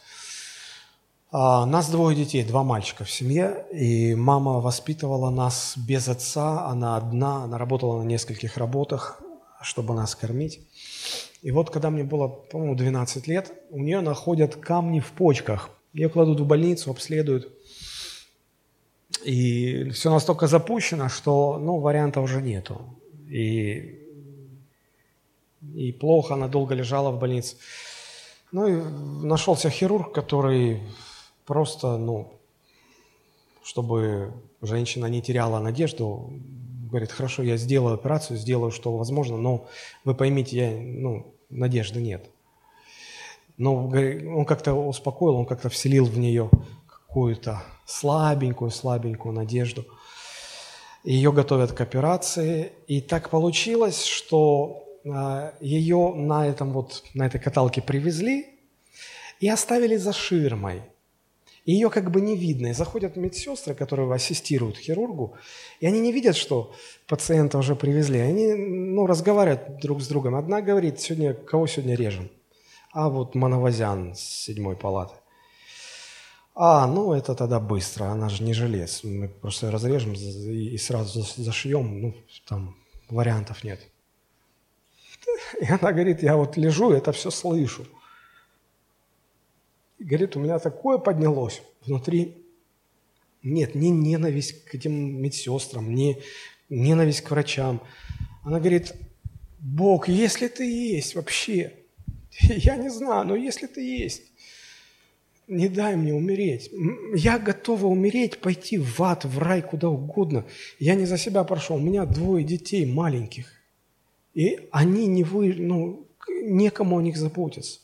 [1.31, 6.97] а, нас двое детей, два мальчика в семье, и мама воспитывала нас без отца, она
[6.97, 9.21] одна, она работала на нескольких работах,
[9.61, 10.59] чтобы нас кормить.
[11.41, 15.69] И вот, когда мне было, по-моему, 12 лет, у нее находят камни в почках.
[15.93, 17.53] Ее кладут в больницу, обследуют.
[19.23, 22.81] И все настолько запущено, что, ну, варианта уже нету.
[23.29, 24.04] И,
[25.73, 27.55] и плохо, она долго лежала в больнице.
[28.51, 30.81] Ну и нашелся хирург, который
[31.45, 32.33] просто, ну,
[33.63, 36.33] чтобы женщина не теряла надежду,
[36.89, 39.67] говорит, хорошо, я сделаю операцию, сделаю, что возможно, но
[40.03, 42.29] вы поймите, я, ну, надежды нет.
[43.57, 46.49] Но он как-то успокоил, он как-то вселил в нее
[46.87, 49.85] какую-то слабенькую, слабенькую надежду.
[51.03, 57.81] Ее готовят к операции, и так получилось, что ее на, этом вот, на этой каталке
[57.81, 58.47] привезли
[59.39, 60.81] и оставили за ширмой–
[61.65, 62.67] ее как бы не видно.
[62.67, 65.35] И заходят медсестры, которые ассистируют хирургу,
[65.79, 66.73] и они не видят, что
[67.07, 68.19] пациента уже привезли.
[68.19, 70.35] Они ну, разговаривают друг с другом.
[70.35, 72.29] Одна говорит, сегодня, кого сегодня режем?
[72.93, 75.15] А вот Мановозян с седьмой палаты.
[76.53, 79.03] А, ну это тогда быстро, она же не желез.
[79.03, 82.15] Мы просто разрежем и сразу зашьем, ну
[82.47, 82.77] там
[83.09, 83.81] вариантов нет.
[85.61, 87.85] И она говорит, я вот лежу, это все слышу.
[89.97, 92.43] И говорит, у меня такое поднялось внутри.
[93.43, 96.21] Нет, не ненависть к этим медсестрам, не
[96.69, 97.81] ненависть к врачам.
[98.43, 98.93] Она говорит,
[99.59, 101.73] Бог, если ты есть вообще,
[102.41, 104.23] я не знаю, но если ты есть,
[105.47, 106.71] не дай мне умереть.
[107.15, 110.45] Я готова умереть, пойти в ад, в рай, куда угодно.
[110.79, 111.75] Я не за себя прошел.
[111.75, 113.54] У меня двое детей маленьких.
[114.35, 117.79] И они не вы, ну, некому о них заботиться.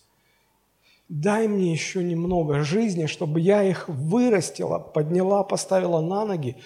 [1.08, 6.58] Дай мне еще немного жизни, чтобы я их вырастила, подняла, поставила на ноги,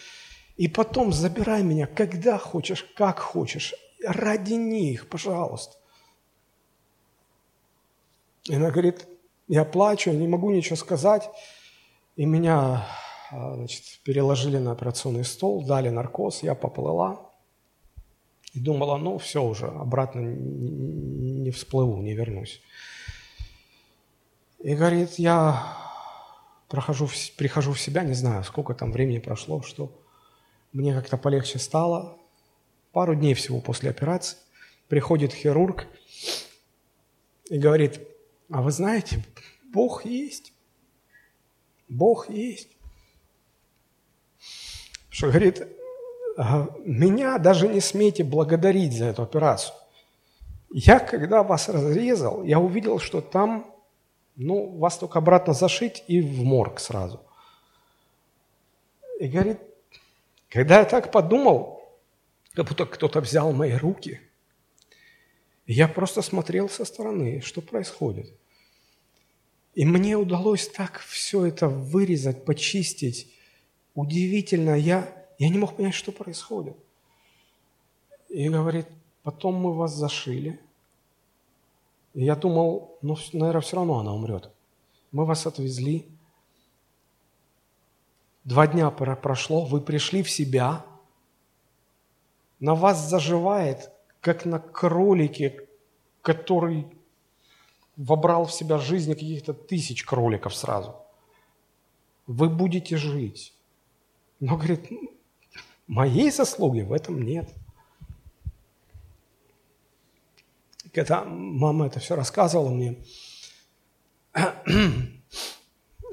[0.57, 3.73] и потом забирай меня, когда хочешь, как хочешь,
[4.03, 5.77] ради них, пожалуйста.
[8.49, 9.07] И она говорит,
[9.47, 11.29] я плачу, не могу ничего сказать,
[12.15, 12.87] и меня
[13.31, 17.24] а, значит, переложили на операционный стол, дали наркоз, я поплыла
[18.55, 22.61] и думала, ну все уже, обратно не всплыву, не вернусь.
[24.59, 25.77] И говорит, я
[26.69, 29.91] прохожу, прихожу в себя, не знаю, сколько там времени прошло, что
[30.71, 32.17] мне как-то полегче стало.
[32.93, 34.37] Пару дней всего после операции
[34.87, 35.87] приходит хирург
[37.49, 37.99] и говорит,
[38.49, 39.21] а вы знаете,
[39.73, 40.53] Бог есть.
[41.89, 42.69] Бог есть.
[45.09, 45.61] Что говорит,
[46.37, 49.75] меня даже не смейте благодарить за эту операцию.
[50.71, 53.71] Я, когда вас разрезал, я увидел, что там
[54.35, 57.21] ну, вас только обратно зашить и в морг сразу.
[59.19, 59.59] И говорит,
[60.49, 61.81] когда я так подумал,
[62.53, 64.19] как будто кто-то взял мои руки,
[65.65, 68.33] я просто смотрел со стороны, что происходит.
[69.73, 73.33] И мне удалось так все это вырезать, почистить.
[73.93, 76.77] Удивительно, я, я не мог понять, что происходит.
[78.29, 78.87] И говорит,
[79.23, 80.59] потом мы вас зашили,
[82.15, 84.49] и я думал, ну, наверное, все равно она умрет.
[85.11, 86.07] Мы вас отвезли.
[88.45, 90.85] Два дня прошло, вы пришли в себя.
[92.59, 95.67] На вас заживает, как на кролике,
[96.21, 96.87] который
[97.97, 100.95] вобрал в себя жизнь каких-то тысяч кроликов сразу.
[102.27, 103.53] Вы будете жить.
[104.39, 104.89] Но, говорит,
[105.87, 107.49] моей заслуги в этом нет–
[110.95, 112.95] когда мама это все рассказывала мне,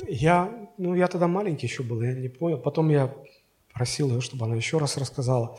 [0.08, 2.58] я, ну, я тогда маленький еще был, я не понял.
[2.58, 3.14] Потом я
[3.72, 5.58] просил ее, чтобы она еще раз рассказала.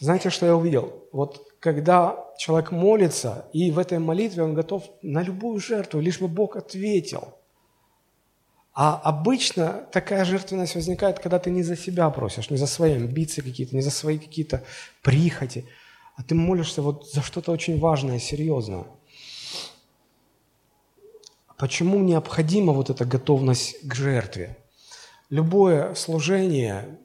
[0.00, 1.04] Знаете, что я увидел?
[1.12, 6.26] Вот когда человек молится, и в этой молитве он готов на любую жертву, лишь бы
[6.26, 7.38] Бог ответил.
[8.74, 13.40] А обычно такая жертвенность возникает, когда ты не за себя просишь, не за свои амбиции
[13.40, 14.64] какие-то, не за свои какие-то
[15.00, 15.64] прихоти,
[16.16, 18.86] а ты молишься вот за что-то очень важное, серьезное.
[21.56, 24.58] Почему необходима вот эта готовность к жертве?
[25.30, 26.98] Любое служение,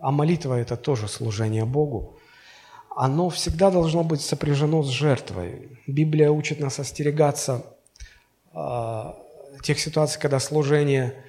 [0.00, 2.18] а молитва– это тоже служение Богу,
[2.96, 5.78] оно всегда должно быть сопряжено с жертвой.
[5.86, 7.64] Библия учит нас остерегаться
[8.52, 9.12] э,
[9.62, 11.24] тех ситуаций, когда служение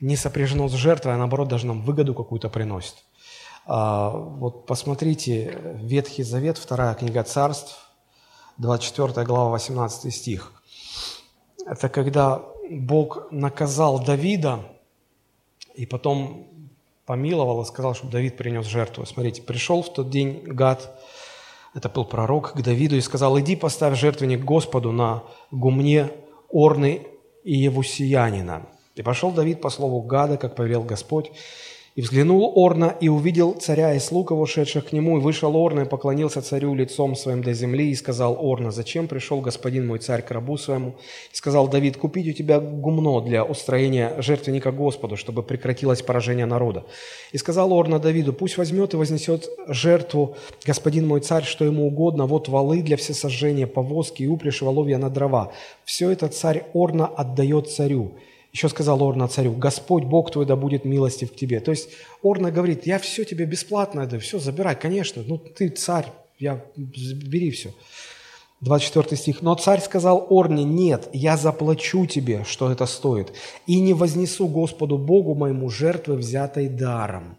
[0.00, 2.96] не сопряжено с жертвой, а наоборот даже нам выгоду какую-то приносит.
[3.66, 7.76] А, вот посмотрите, Ветхий Завет, вторая книга царств,
[8.58, 10.52] 24 глава, 18 стих.
[11.66, 14.60] Это когда Бог наказал Давида
[15.74, 16.48] и потом
[17.06, 19.04] помиловал и сказал, чтобы Давид принес жертву.
[19.04, 20.98] Смотрите, пришел в тот день Гад,
[21.74, 26.10] это был пророк, к Давиду и сказал, иди поставь жертвенник Господу на гумне
[26.50, 27.06] Орны
[27.44, 28.66] и Евусиянина.
[28.94, 31.30] И пошел Давид по слову Гада, как повелел Господь,
[32.00, 35.80] и взглянул Орна, и увидел царя и слуг его, шедших к нему, и вышел Орна,
[35.80, 40.22] и поклонился царю лицом своим до земли, и сказал Орна, «Зачем пришел господин мой царь
[40.22, 40.94] к рабу своему?»
[41.30, 46.84] И сказал Давид, «Купить у тебя гумно для устроения жертвенника Господу, чтобы прекратилось поражение народа».
[47.32, 52.24] И сказал Орна Давиду, «Пусть возьмет и вознесет жертву господин мой царь, что ему угодно,
[52.24, 55.52] вот валы для всесожжения, повозки и упряжь воловья на дрова.
[55.84, 58.12] Все это царь Орна отдает царю».
[58.52, 61.60] Еще сказал Орна царю, Господь Бог твой да будет милостив к тебе.
[61.60, 61.90] То есть
[62.22, 66.06] Орна говорит, я все тебе бесплатно, это все забирай, конечно, ну ты царь,
[66.38, 67.72] я, бери все.
[68.60, 69.42] 24 стих.
[69.42, 73.32] «Но царь сказал Орне, нет, я заплачу тебе, что это стоит,
[73.66, 77.36] и не вознесу Господу Богу моему жертвы, взятой даром».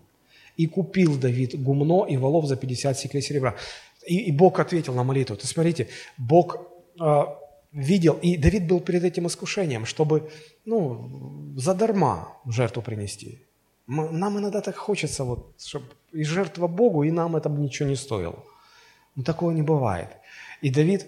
[0.57, 3.55] И купил Давид гумно и волов за 50 сиклей серебра.
[4.05, 5.35] И, и Бог ответил на молитву.
[5.35, 5.87] То смотрите,
[6.17, 6.57] Бог
[6.99, 7.23] э,
[7.71, 10.29] видел, и Давид был перед этим искушением, чтобы,
[10.65, 13.39] ну, задарма жертву принести.
[13.87, 18.43] Нам иногда так хочется, вот, чтобы и жертва Богу, и нам это ничего не стоило.
[19.15, 20.09] Но такого не бывает.
[20.61, 21.07] И Давид,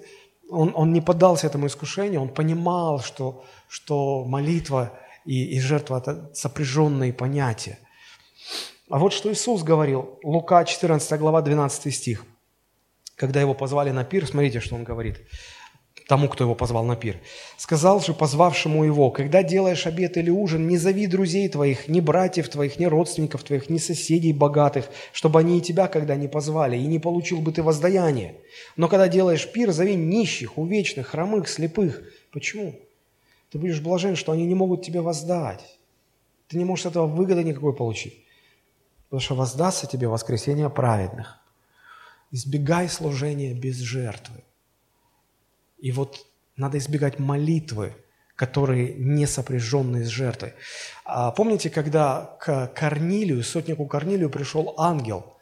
[0.50, 4.92] он, он не поддался этому искушению, он понимал, что, что молитва
[5.26, 7.80] и, и жертва– это сопряженные понятия.
[8.90, 12.26] А вот что Иисус говорил, Лука 14 глава 12 стих.
[13.16, 15.22] Когда его позвали на пир, смотрите, что он говорит
[16.14, 17.18] тому, кто его позвал на пир.
[17.58, 22.50] Сказал же позвавшему его, когда делаешь обед или ужин, не зови друзей твоих, ни братьев
[22.50, 26.86] твоих, ни родственников твоих, ни соседей богатых, чтобы они и тебя когда не позвали, и
[26.86, 28.36] не получил бы ты воздаяние.
[28.78, 32.04] Но когда делаешь пир, зови нищих, увечных, хромых, слепых.
[32.32, 32.76] Почему?
[33.50, 35.66] Ты будешь блажен, что они не могут тебе воздать.
[36.48, 38.24] Ты не можешь этого выгоды никакой получить.
[39.06, 41.40] Потому что воздастся тебе воскресение праведных.
[42.30, 44.44] Избегай служения без жертвы.
[45.84, 46.26] И вот
[46.56, 47.94] надо избегать молитвы,
[48.38, 50.54] которые не сопряженные с жертвой.
[51.04, 55.36] А помните, когда к Корнилию, сотнику Корнилию пришел ангел,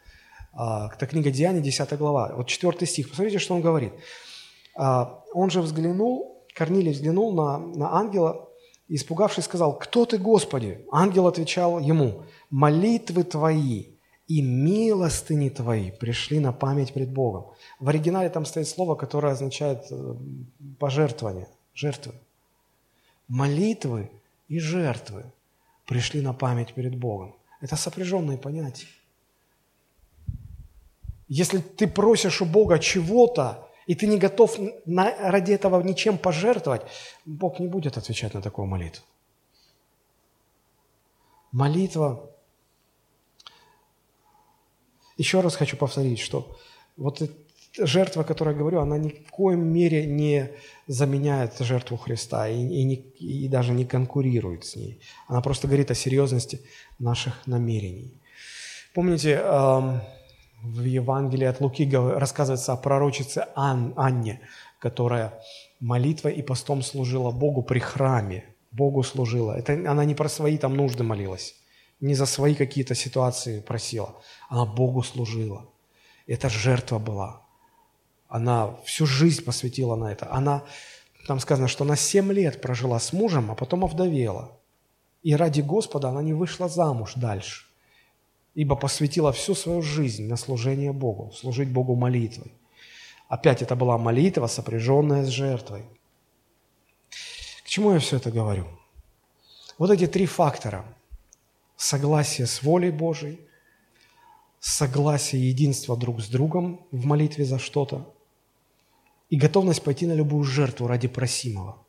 [0.52, 3.94] а, это книга Деяний, 10 глава, вот 4 стих, посмотрите, что он говорит.
[4.76, 8.50] А, он же взглянул, Корнилий взглянул на, на ангела,
[8.88, 13.91] испугавшись, сказал, «Кто ты, Господи?» Ангел отвечал ему, «Молитвы твои
[14.28, 17.46] и милостыни твои пришли на память пред Богом».
[17.80, 20.16] В оригинале там стоит слово, которое означает э,
[20.80, 22.14] пожертвование, жертвы.
[23.28, 24.10] Молитвы
[24.48, 25.24] и жертвы
[25.86, 27.36] пришли на память перед Богом.
[27.62, 28.88] Это сопряженные понятия.
[31.28, 36.82] Если ты просишь у Бога чего-то, и ты не готов на, ради этого ничем пожертвовать,
[37.26, 39.06] Бог не будет отвечать на такую молитву.
[41.52, 42.31] Молитва
[45.22, 46.58] еще раз хочу повторить, что
[46.98, 47.22] вот
[47.78, 50.50] жертва, о которой я говорю, она ни в коем мере не
[50.88, 55.00] заменяет жертву Христа и, и, не, и даже не конкурирует с ней.
[55.28, 56.62] Она просто говорит о серьезности
[56.98, 58.20] наших намерений.
[58.96, 60.02] Помните, эм,
[60.64, 64.42] в Евангелии от Луки рассказывается о пророчице Ан, Анне,
[64.80, 65.40] которая
[65.80, 68.44] молитвой и постом служила Богу при храме.
[68.72, 69.54] Богу служила.
[69.54, 71.61] Это она не про свои там нужды молилась
[72.02, 74.16] не за свои какие-то ситуации просила.
[74.50, 75.70] Она Богу служила.
[76.28, 77.42] Это жертва была.
[78.28, 80.32] Она всю жизнь посвятила на это.
[80.32, 80.64] Она,
[81.28, 84.58] там сказано, что она семь лет прожила с мужем, а потом овдовела.
[85.22, 87.66] И ради Господа она не вышла замуж дальше,
[88.56, 92.52] ибо посвятила всю свою жизнь на служение Богу, служить Богу молитвой.
[93.28, 95.86] Опять это была молитва, сопряженная с жертвой.
[97.64, 98.68] К чему я все это говорю?
[99.78, 100.84] Вот эти три фактора–
[101.82, 103.42] согласие с волей Божией,
[104.60, 108.14] согласие единства друг с другом в молитве за что-то
[109.30, 111.84] и готовность пойти на любую жертву ради просимого.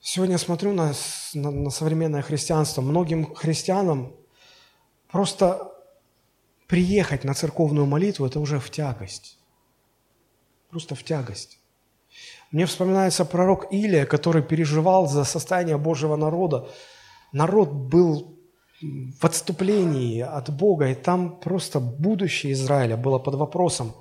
[0.00, 0.92] Сегодня я смотрю на,
[1.32, 2.82] на, на современное христианство.
[2.82, 4.12] Многим христианам
[5.10, 5.72] просто
[6.66, 9.38] приехать на церковную молитву– это уже в тягость.
[10.68, 11.58] Просто в тягость.
[12.50, 16.68] Мне вспоминается пророк Илия, который переживал за состояние Божьего народа.
[17.32, 18.41] Народ был
[18.82, 23.92] в отступлении от Бога, и там просто будущее Израиля было под вопросом.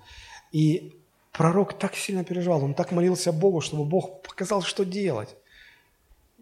[0.52, 0.94] И
[1.32, 5.36] пророк так сильно переживал, он так молился Богу, чтобы Бог показал, что делать.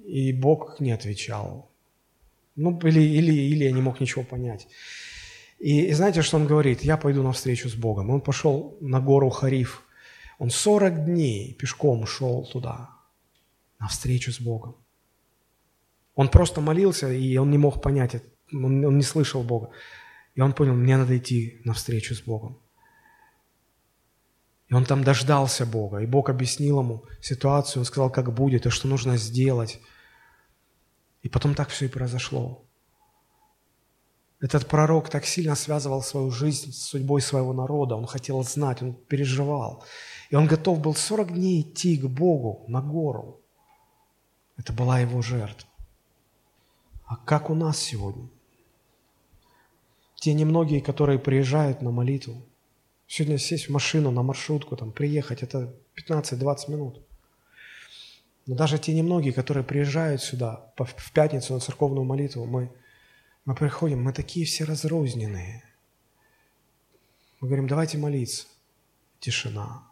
[0.05, 1.69] И Бог не отвечал.
[2.55, 4.67] Ну, или, или, или я не мог ничего понять.
[5.59, 6.83] И, и знаете, что он говорит?
[6.83, 8.09] Я пойду навстречу с Богом.
[8.09, 9.83] Он пошел на гору Хариф.
[10.39, 12.89] Он 40 дней пешком шел туда,
[13.79, 14.75] навстречу с Богом.
[16.19, 18.21] Он просто молился, и он не мог понять,
[18.51, 19.69] он, он не слышал Бога.
[20.35, 22.59] И он понял, мне надо идти навстречу с Богом.
[24.67, 28.69] И он там дождался Бога, и Бог объяснил ему ситуацию, он сказал, как будет, и
[28.69, 29.79] что нужно сделать.
[31.21, 32.65] И потом так все и произошло.
[34.41, 37.95] Этот пророк так сильно связывал свою жизнь с судьбой своего народа.
[37.95, 39.85] Он хотел знать, он переживал.
[40.31, 43.39] И он готов был 40 дней идти к Богу на гору.
[44.57, 45.68] Это была его жертва.
[47.09, 48.29] А как у нас сегодня?
[50.13, 52.39] Те немногие, которые приезжают на молитву.
[53.07, 57.01] Сегодня сесть в машину, на маршрутку, там, приехать, это 15-20 минут.
[58.45, 62.71] Но даже те немногие, которые приезжают сюда в пятницу на церковную молитву, мы,
[63.43, 65.63] мы приходим, мы такие все разрозненные.
[67.39, 68.45] Мы говорим, давайте молиться.
[69.19, 69.83] Тишина.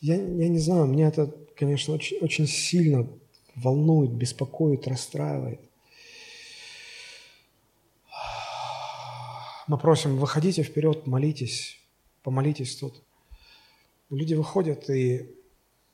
[0.00, 3.06] Я, я не знаю, меня это, конечно, очень, очень сильно
[3.54, 5.67] волнует, беспокоит, расстраивает.
[9.68, 11.78] Мы просим, выходите вперед, молитесь,
[12.22, 13.02] помолитесь тут.
[14.08, 15.30] Люди выходят и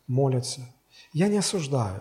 [0.06, 0.72] молятся.
[1.12, 2.01] Я не осуждаю,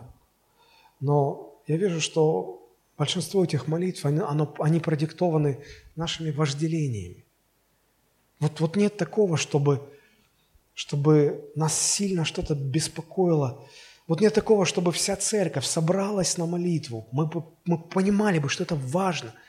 [0.99, 5.63] но я вижу, что большинство этих молитв, они, оно, они продиктованы
[5.95, 7.25] нашими вожделениями.
[8.39, 9.81] Вот, вот нет такого, чтобы,
[10.75, 13.67] чтобы нас сильно что-то беспокоило.
[14.05, 17.07] Вот нет такого, чтобы вся церковь собралась на молитву.
[17.11, 17.27] Мы,
[17.65, 19.33] мы понимали бы, что это важно–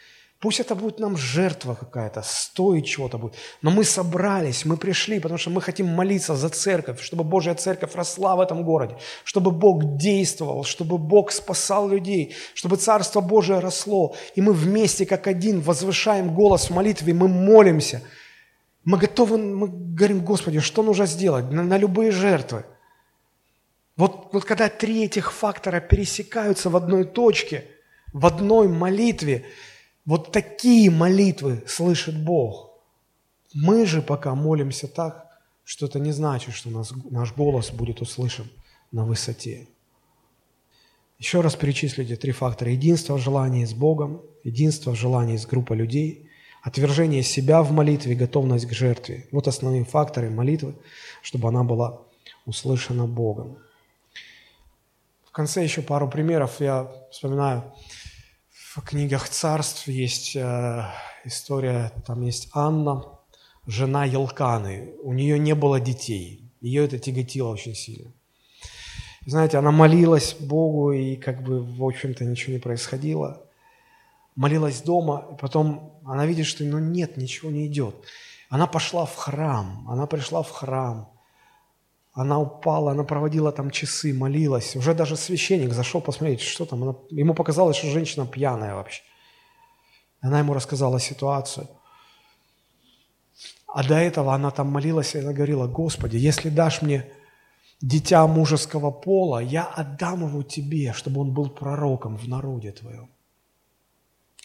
[0.44, 3.34] Пусть это будет нам жертва какая-то, стоит чего-то будет.
[3.62, 7.94] Но мы собрались, мы пришли, потому что мы хотим молиться за церковь, чтобы Божья церковь
[7.94, 14.14] росла в этом городе, чтобы Бог действовал, чтобы Бог спасал людей, чтобы Царство Божие росло.
[14.34, 18.02] И мы вместе, как один, возвышаем голос в молитве, мы молимся.
[18.84, 22.66] Мы готовы, мы говорим, Господи, что нужно сделать на, на любые жертвы.
[23.96, 27.64] Вот, вот когда три этих фактора пересекаются в одной точке,
[28.12, 29.46] в одной молитве,
[30.06, 32.70] вот такие молитвы слышит Бог.
[33.54, 35.26] Мы же пока молимся так,
[35.64, 38.50] что это не значит, что нас, наш голос будет услышан
[38.92, 39.66] на высоте.
[41.18, 42.70] Еще раз перечислите три фактора.
[42.70, 46.28] Единство в с Богом, единство в с группой людей,
[46.62, 49.26] отвержение себя в молитве, готовность к жертве.
[49.32, 50.74] Вот основные факторы молитвы,
[51.22, 52.02] чтобы она была
[52.44, 53.58] услышана Богом.
[55.24, 56.60] В конце еще пару примеров.
[56.60, 57.72] Я вспоминаю,
[58.74, 60.84] в книгах царств есть э,
[61.24, 63.04] история, там есть Анна,
[63.68, 64.94] жена Елканы.
[65.04, 66.50] У нее не было детей.
[66.60, 68.10] Ее это тяготило очень сильно.
[69.26, 73.46] Знаете, она молилась Богу, и как бы, в общем-то, ничего не происходило.
[74.34, 77.94] Молилась дома, и потом она видит, что ну нет, ничего не идет.
[78.48, 81.12] Она пошла в храм, она пришла в храм,
[82.14, 84.76] она упала, она проводила там часы, молилась.
[84.76, 86.82] Уже даже священник зашел посмотреть, что там.
[86.82, 89.02] Она, ему показалось, что женщина пьяная вообще.
[90.20, 91.66] Она ему рассказала ситуацию.
[93.66, 97.04] А до этого она там молилась, и она говорила, Господи, если дашь мне
[97.80, 103.10] дитя мужеского пола, я отдам его тебе, чтобы он был пророком в народе твоем.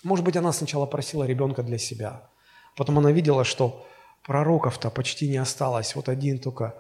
[0.03, 2.29] Может быть, она сначала просила ребенка для себя.
[2.75, 3.85] Потом она видела, что
[4.23, 5.95] пророков-то почти не осталось.
[5.95, 6.73] Вот один только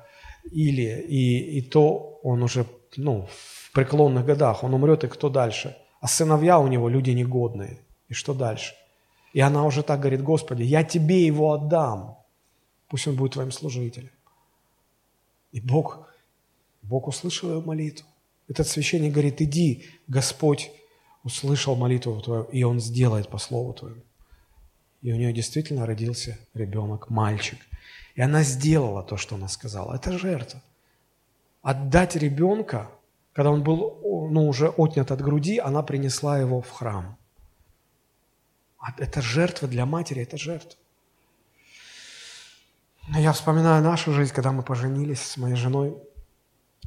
[0.51, 2.65] или и, и то он уже
[2.97, 5.77] ну, в преклонных годах, он умрет, и кто дальше?
[6.01, 7.79] А сыновья у него люди негодные.
[8.07, 8.73] И что дальше?
[9.33, 12.17] И она уже так говорит, Господи, я тебе его отдам.
[12.87, 14.09] Пусть он будет твоим служителем.
[15.51, 16.07] И Бог,
[16.81, 18.07] Бог услышал ее молитву.
[18.47, 20.71] Этот священник говорит, иди, Господь
[21.23, 24.01] услышал молитву твою, и Он сделает по слову твоему.
[25.01, 27.59] И у нее действительно родился ребенок, мальчик.
[28.19, 29.95] И она сделала то, что она сказала.
[29.95, 30.61] Это жертва.
[31.61, 32.91] Отдать ребенка,
[33.31, 37.17] когда он был ну, уже отнят от груди, она принесла его в храм.
[38.97, 40.77] Это жертва для матери, это жертва.
[43.17, 45.95] Я вспоминаю нашу жизнь, когда мы поженились с моей женой.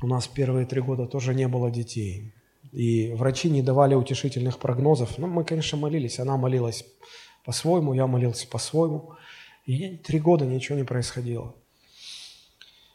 [0.03, 2.35] У нас первые три года тоже не было детей.
[2.73, 5.17] И врачи не давали утешительных прогнозов.
[5.17, 6.21] Ну, мы, конечно, молились.
[6.21, 6.85] Она молилась
[7.43, 9.17] по-своему, я молился по-своему.
[9.65, 11.55] И три года ничего не происходило.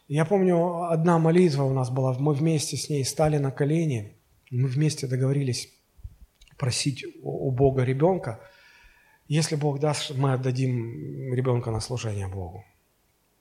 [0.06, 4.16] Я помню, одна молитва у нас была, мы вместе с ней стали на колени,
[4.50, 5.68] мы вместе договорились
[6.56, 8.40] просить у Бога ребенка.
[9.28, 12.64] Если Бог даст, мы отдадим ребенка на служение Богу.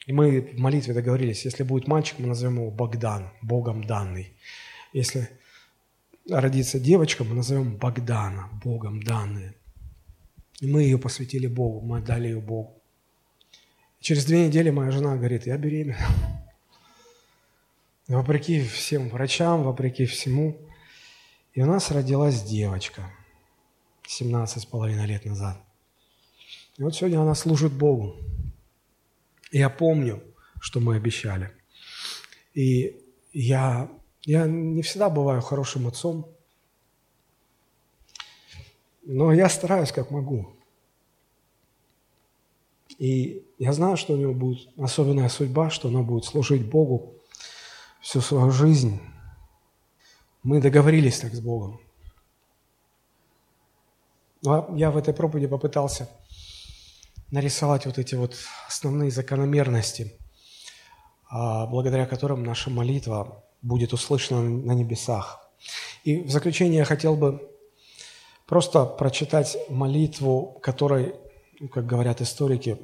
[0.05, 4.33] И мы в молитве договорились, если будет мальчик, мы назовем его Богдан, Богом данный.
[4.93, 5.29] Если
[6.29, 9.55] родится девочка, мы назовем Богдана, Богом данные.
[10.59, 12.81] И мы ее посвятили Богу, мы отдали ее Богу.
[14.07, 15.99] Через две недели моя жена говорит, я беременна.
[18.07, 20.57] Вопреки всем врачам, вопреки всему.
[21.53, 23.11] И у нас родилась девочка
[24.07, 25.61] 17 с половиной лет назад.
[26.77, 28.15] И вот сегодня она служит Богу.
[29.51, 30.23] И я помню,
[30.61, 31.51] что мы обещали.
[32.53, 33.03] И
[33.33, 36.33] я, я не всегда бываю хорошим отцом,
[39.03, 40.55] но я стараюсь как могу.
[42.99, 47.15] И я знаю, что у него будет особенная судьба, что она будет служить Богу
[48.01, 49.01] всю свою жизнь.
[50.43, 51.79] Мы договорились так с Богом.
[54.43, 56.09] Но я в этой проповеди попытался
[57.31, 58.35] нарисовать вот эти вот
[58.67, 60.13] основные закономерности,
[61.29, 65.49] а, благодаря которым наша молитва будет услышана на небесах.
[66.03, 67.51] И в заключение я хотел бы
[68.45, 71.15] просто прочитать молитву, которой,
[71.59, 72.79] ну, как говорят историки,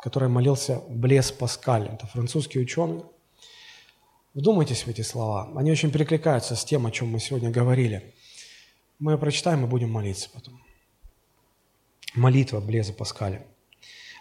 [0.00, 1.88] которой молился Блес Паскаль.
[1.88, 3.02] Это французский ученый.
[4.32, 5.52] Вдумайтесь в эти слова.
[5.56, 8.14] Они очень перекликаются с тем, о чем мы сегодня говорили.
[8.98, 10.60] Мы ее прочитаем и будем молиться потом.
[12.14, 13.46] Молитва Блеза Паскаля.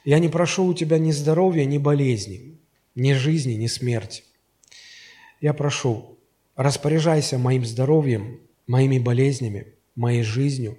[0.05, 2.59] Я не прошу у тебя ни здоровья, ни болезни,
[2.95, 4.23] ни жизни, ни смерти.
[5.41, 6.17] Я прошу,
[6.55, 10.77] распоряжайся моим здоровьем, моими болезнями, моей жизнью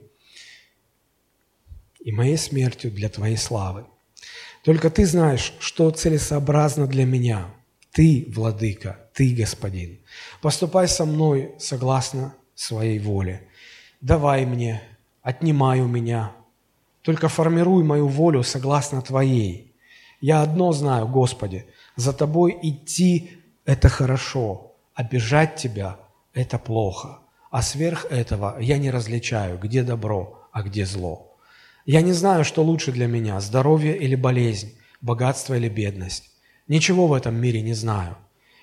[2.01, 3.87] и моей смертью для Твоей славы.
[4.65, 7.47] Только Ты знаешь, что целесообразно для меня.
[7.93, 10.01] Ты, Владыка, Ты, Господин.
[10.43, 13.49] Поступай со мной согласно своей воле.
[14.01, 14.83] Давай мне,
[15.23, 16.33] отнимай у меня,
[17.03, 19.75] только формируй мою волю согласно Твоей.
[20.21, 21.67] Я одно знаю, Господи,
[21.97, 23.33] за Тобой идти–
[23.65, 24.77] это хорошо,
[25.11, 25.99] бежать Тебя–
[26.35, 27.21] это плохо.
[27.51, 31.30] А сверх этого я не различаю, где добро, а где зло.
[31.87, 36.31] Я не знаю, что лучше для меня– здоровье или болезнь, богатство или бедность.
[36.69, 38.17] Ничего в этом мире не знаю.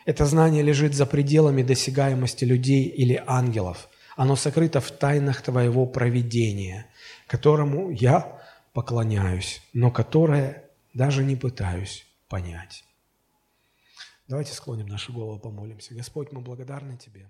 [0.06, 3.90] Это знание лежит за пределами досягаемости людей или ангелов.
[4.16, 6.88] Оно сокрыто в тайнах Твоего провидения–
[7.28, 8.42] которому я
[8.74, 10.64] поклоняюсь, но которое
[10.94, 12.84] даже не пытаюсь понять.
[14.28, 15.94] Давайте склоним нашу голову, помолимся.
[15.94, 17.30] Господь, мы благодарны Тебе.